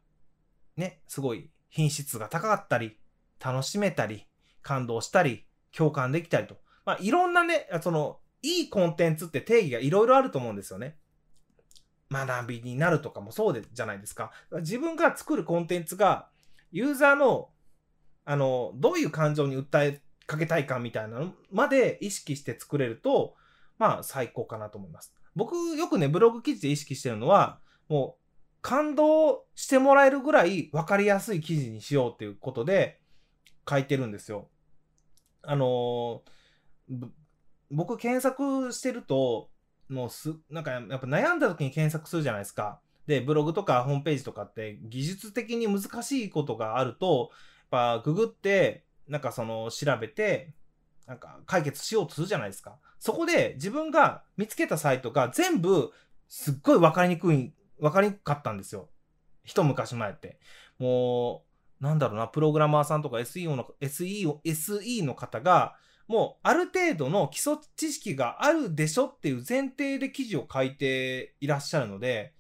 [0.78, 3.00] ね、すごい品質が高かったり、
[3.44, 4.28] 楽しめたり、
[4.62, 5.46] 感動したり、
[5.76, 6.58] 共感できたりと。
[6.86, 10.98] まあ、いろんなね、その、いいコンテンツって定義がいろいろあると思うんですよね。
[12.12, 14.32] 学びになるとかもそうでじゃないですか。
[14.60, 16.28] 自分が作るコンテンツが、
[16.72, 17.50] ユーザーの、
[18.26, 23.36] あの、どういう感情に訴えかけたいかみたいなのまで意識して作れると、
[23.78, 25.14] まあ、最高かなと思います。
[25.36, 28.22] 僕、よくね、ブログ記事で意識してるのは、もう、
[28.62, 33.01] 感動してもらえるぐらい分かりやすい記事にしようっていうことで
[33.70, 34.50] 書いてるんですよ。
[35.44, 37.08] あのー、
[37.72, 39.50] 僕検索してると、
[39.90, 42.80] もうす、なんかやっぱ悩んだ時に検索するじゃないですか。
[43.08, 47.32] で、ブログとかホームページとかって技術的に難しいことがあると、
[47.72, 50.54] やっぱググって、なんかその調べて、
[51.08, 52.78] なんか解決しようとするじゃないですか。
[53.00, 55.92] そこで自分が見つけたサイトが全部
[56.30, 58.90] すっごいわかりにくい、わかりにくかったんですよ。
[59.44, 60.40] 一昔前って。
[60.78, 61.51] もう、
[61.82, 65.76] なんだろうな、プログラマーさんとか SEO の、SE, SE の方が、
[66.08, 72.34] もうある程度の基礎知識があるでしょっていう前提で記事を書いていらっしゃるので、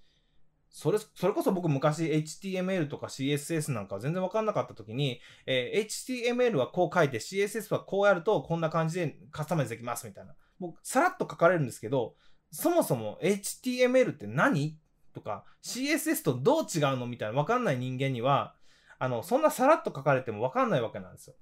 [0.69, 10.35] それ、それこそ僕昔 HTML とか CSS なんか全然わかんなかった時に、えー、HTML はこう書いて CSS はこうやるとこんな感じでカスタマイズできますみたいな。
[10.59, 12.15] もうさらっと書かれるんですけど、
[12.51, 14.77] そもそも HTML って何？
[15.13, 17.05] とか CSS とどう違うの？
[17.05, 18.55] みたいなわかんない人間には、
[19.01, 21.35] あの、そんなさらっと書かれてもわかんないわけなんですよ。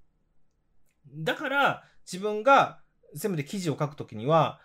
[1.13, 2.79] だから、自分が
[3.15, 4.61] せめて記事を書くときには、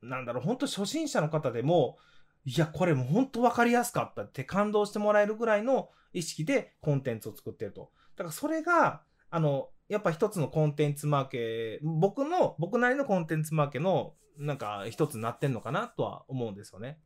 [0.00, 1.98] なんだろう、本当初心者の方でも、
[2.46, 7.90] いや、これも本当分かりやすかったって感動してもらえるぐらいの意識でコンテンツを作ってると。
[8.16, 17.00] だからそれが、あの、やっぱ一つのコンテンツマーケ、僕の、僕なりのコンテンツマーケの、なんか一つになってんのかなとは思うんですよね。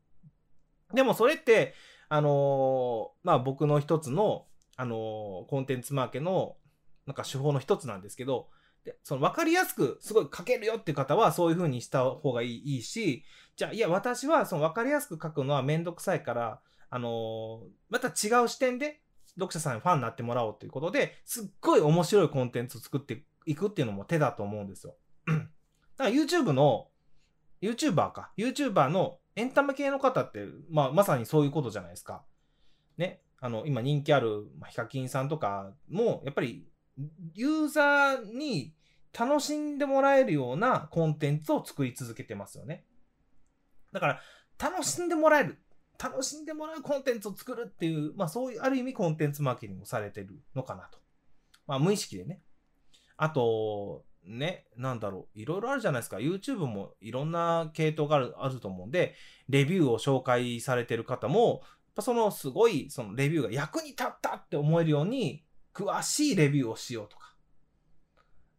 [0.95, 1.75] でもそれって、
[2.09, 4.48] あのー、まあ僕の一つの、
[4.79, 6.57] あの、コンテンツマーケの、
[7.05, 8.49] なんか手法の一つなんですけど、
[8.85, 13.25] でその分かりやすくすごい書けるよっていう方はそういう風にした方がいいいいし、
[13.57, 16.61] じゃあ、いや、私はその分かりやすく書くのはめんどくさいから、
[16.91, 19.01] あの、また違う視点で
[19.35, 24.95] 読者さんにファンになってもらおうということで、すっごい面白いコンテンツを作っていくっていうのも手だと思うんですよ。
[25.27, 25.45] だか
[26.05, 26.89] ら YouTube の、
[27.61, 28.31] YouTuber か。
[28.39, 32.23] YouTuber のエンタメ系の方って、まあ、まさにそういうことじゃないですか。
[32.97, 33.21] ね。
[33.41, 36.67] あの、今人気ある、まあ、ヒカキンさんとかも、やっぱり
[37.35, 38.75] ユーザーに
[39.19, 42.85] 楽しんでもらえるようなコンテンツを作り続けてますよね。
[43.93, 44.21] だから、
[44.59, 45.59] 楽しんでもらえる。
[46.03, 50.99] 楽しんでもらうコンテンツを作るっていう、まあそういう、ある意味コンテンツマーケティングをされてるのかなと。
[51.67, 52.43] まあ無意識でね。
[53.17, 56.19] あと、ね、なんだろう、いろいろあるじゃないですか。
[56.19, 59.15] YouTube もいろんな系統があるあると思うんで、
[59.49, 61.63] レビューを紹介されてる方も、
[62.03, 65.45] そのすごい、そのレビューが役に立ったって思えるように、
[65.75, 67.35] 詳しいレビューをしようとか。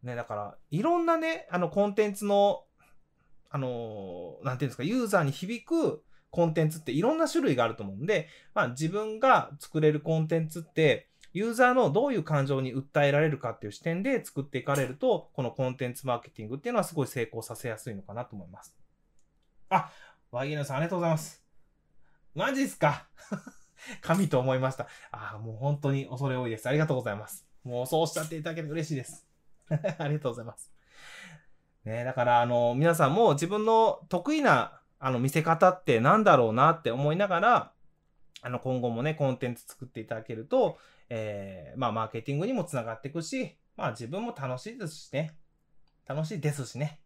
[0.02, 2.64] ね、だから、いろんなね、あの、コンテンツの、
[3.52, 18.74] あのなんていうんですか、ユーザーに響くコンテンツっていろんな種類があると思うんで、まあ自分が作れるコンテンツって、ユーザーのどういう感情に訴えられるかっていう視点で作っていかれると、このコンテンツマーケティングっていうのはすごい成功させやすいのかなと思います。
[19.68, 19.90] あ、
[20.30, 21.39] ワギナさんありがとうございます。
[22.34, 23.06] マジっすか？
[24.02, 24.86] 神と思いました。
[25.10, 26.68] ああ、もう本当に恐れ多いです。
[26.68, 27.46] ありがとうございます。
[27.64, 29.26] もうそうおっしゃっていただけて嬉しいです。
[29.70, 30.72] ありがとうございます。
[31.84, 37.72] ねだから、あの、皆さんも自分の得意な、あの、見せ方って何だろうなって思いながら、
[38.42, 40.78] あの、今後もね、コンテンツ作っていただけると、
[41.08, 45.36] えー、まあ、マーケティングにもつながっていくし、まあ、自分も楽しいですしね。
[46.06, 47.00] 楽しいですしね。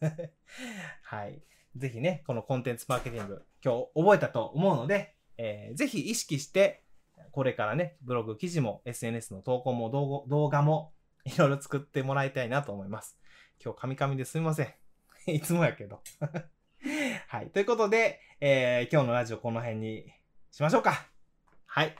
[1.02, 1.42] はい。
[1.76, 6.82] ぜひね、このコンテンツマーケティング、今日覚えたと思うので、えー、ぜひ意識して、
[7.30, 9.90] これからね、ブログ記事も SNS の投稿も
[10.28, 10.92] 動画も
[11.24, 13.16] いろいろ作ってもらいたいなと思います。
[13.64, 14.74] 今日カミカミですみません。
[15.32, 16.02] いつもやけど。
[17.28, 17.50] はい。
[17.50, 20.12] ということで、えー、今日のラジオこの辺に
[20.50, 21.08] しましょうか。
[21.66, 21.94] はい。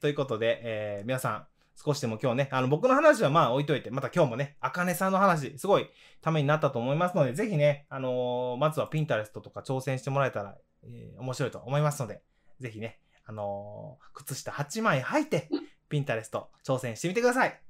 [0.00, 1.46] ということで、えー、皆さん、
[1.76, 5.86] 少しでも今日ね、あの、僕の話はまあ置いといて、また今日もね、あかねさんの話、すごい
[6.22, 12.22] ためになったと思いますので、ぜひね、あのー、まずはピンタレストとか挑戦してもらえたら、えー、面白いと思いますので、
[12.60, 15.50] ぜひね、あのー、靴下8枚履いて、
[15.88, 17.60] ピンタレスト挑戦してみてください。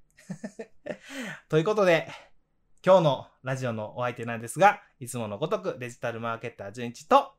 [1.49, 2.09] ということで、
[2.85, 7.33] 今日のラジオのお相手なんですが、いつものごとくデジタルマーケッター純一と、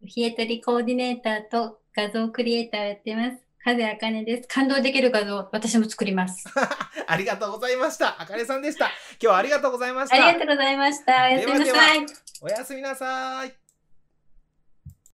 [0.00, 3.43] 冷え取りコーディネーターと画像クリエイターをやってます。
[3.64, 4.48] 風あかねです。
[4.48, 6.44] 感動できる画像、私も作ります。
[7.06, 8.20] ありがとうございました。
[8.20, 8.86] あかねさんでした。
[8.86, 10.16] 今日はありがとうございました。
[10.16, 11.24] ありがとうございました。
[11.24, 12.06] おやすみなさい。
[12.42, 13.63] おやすみなさい。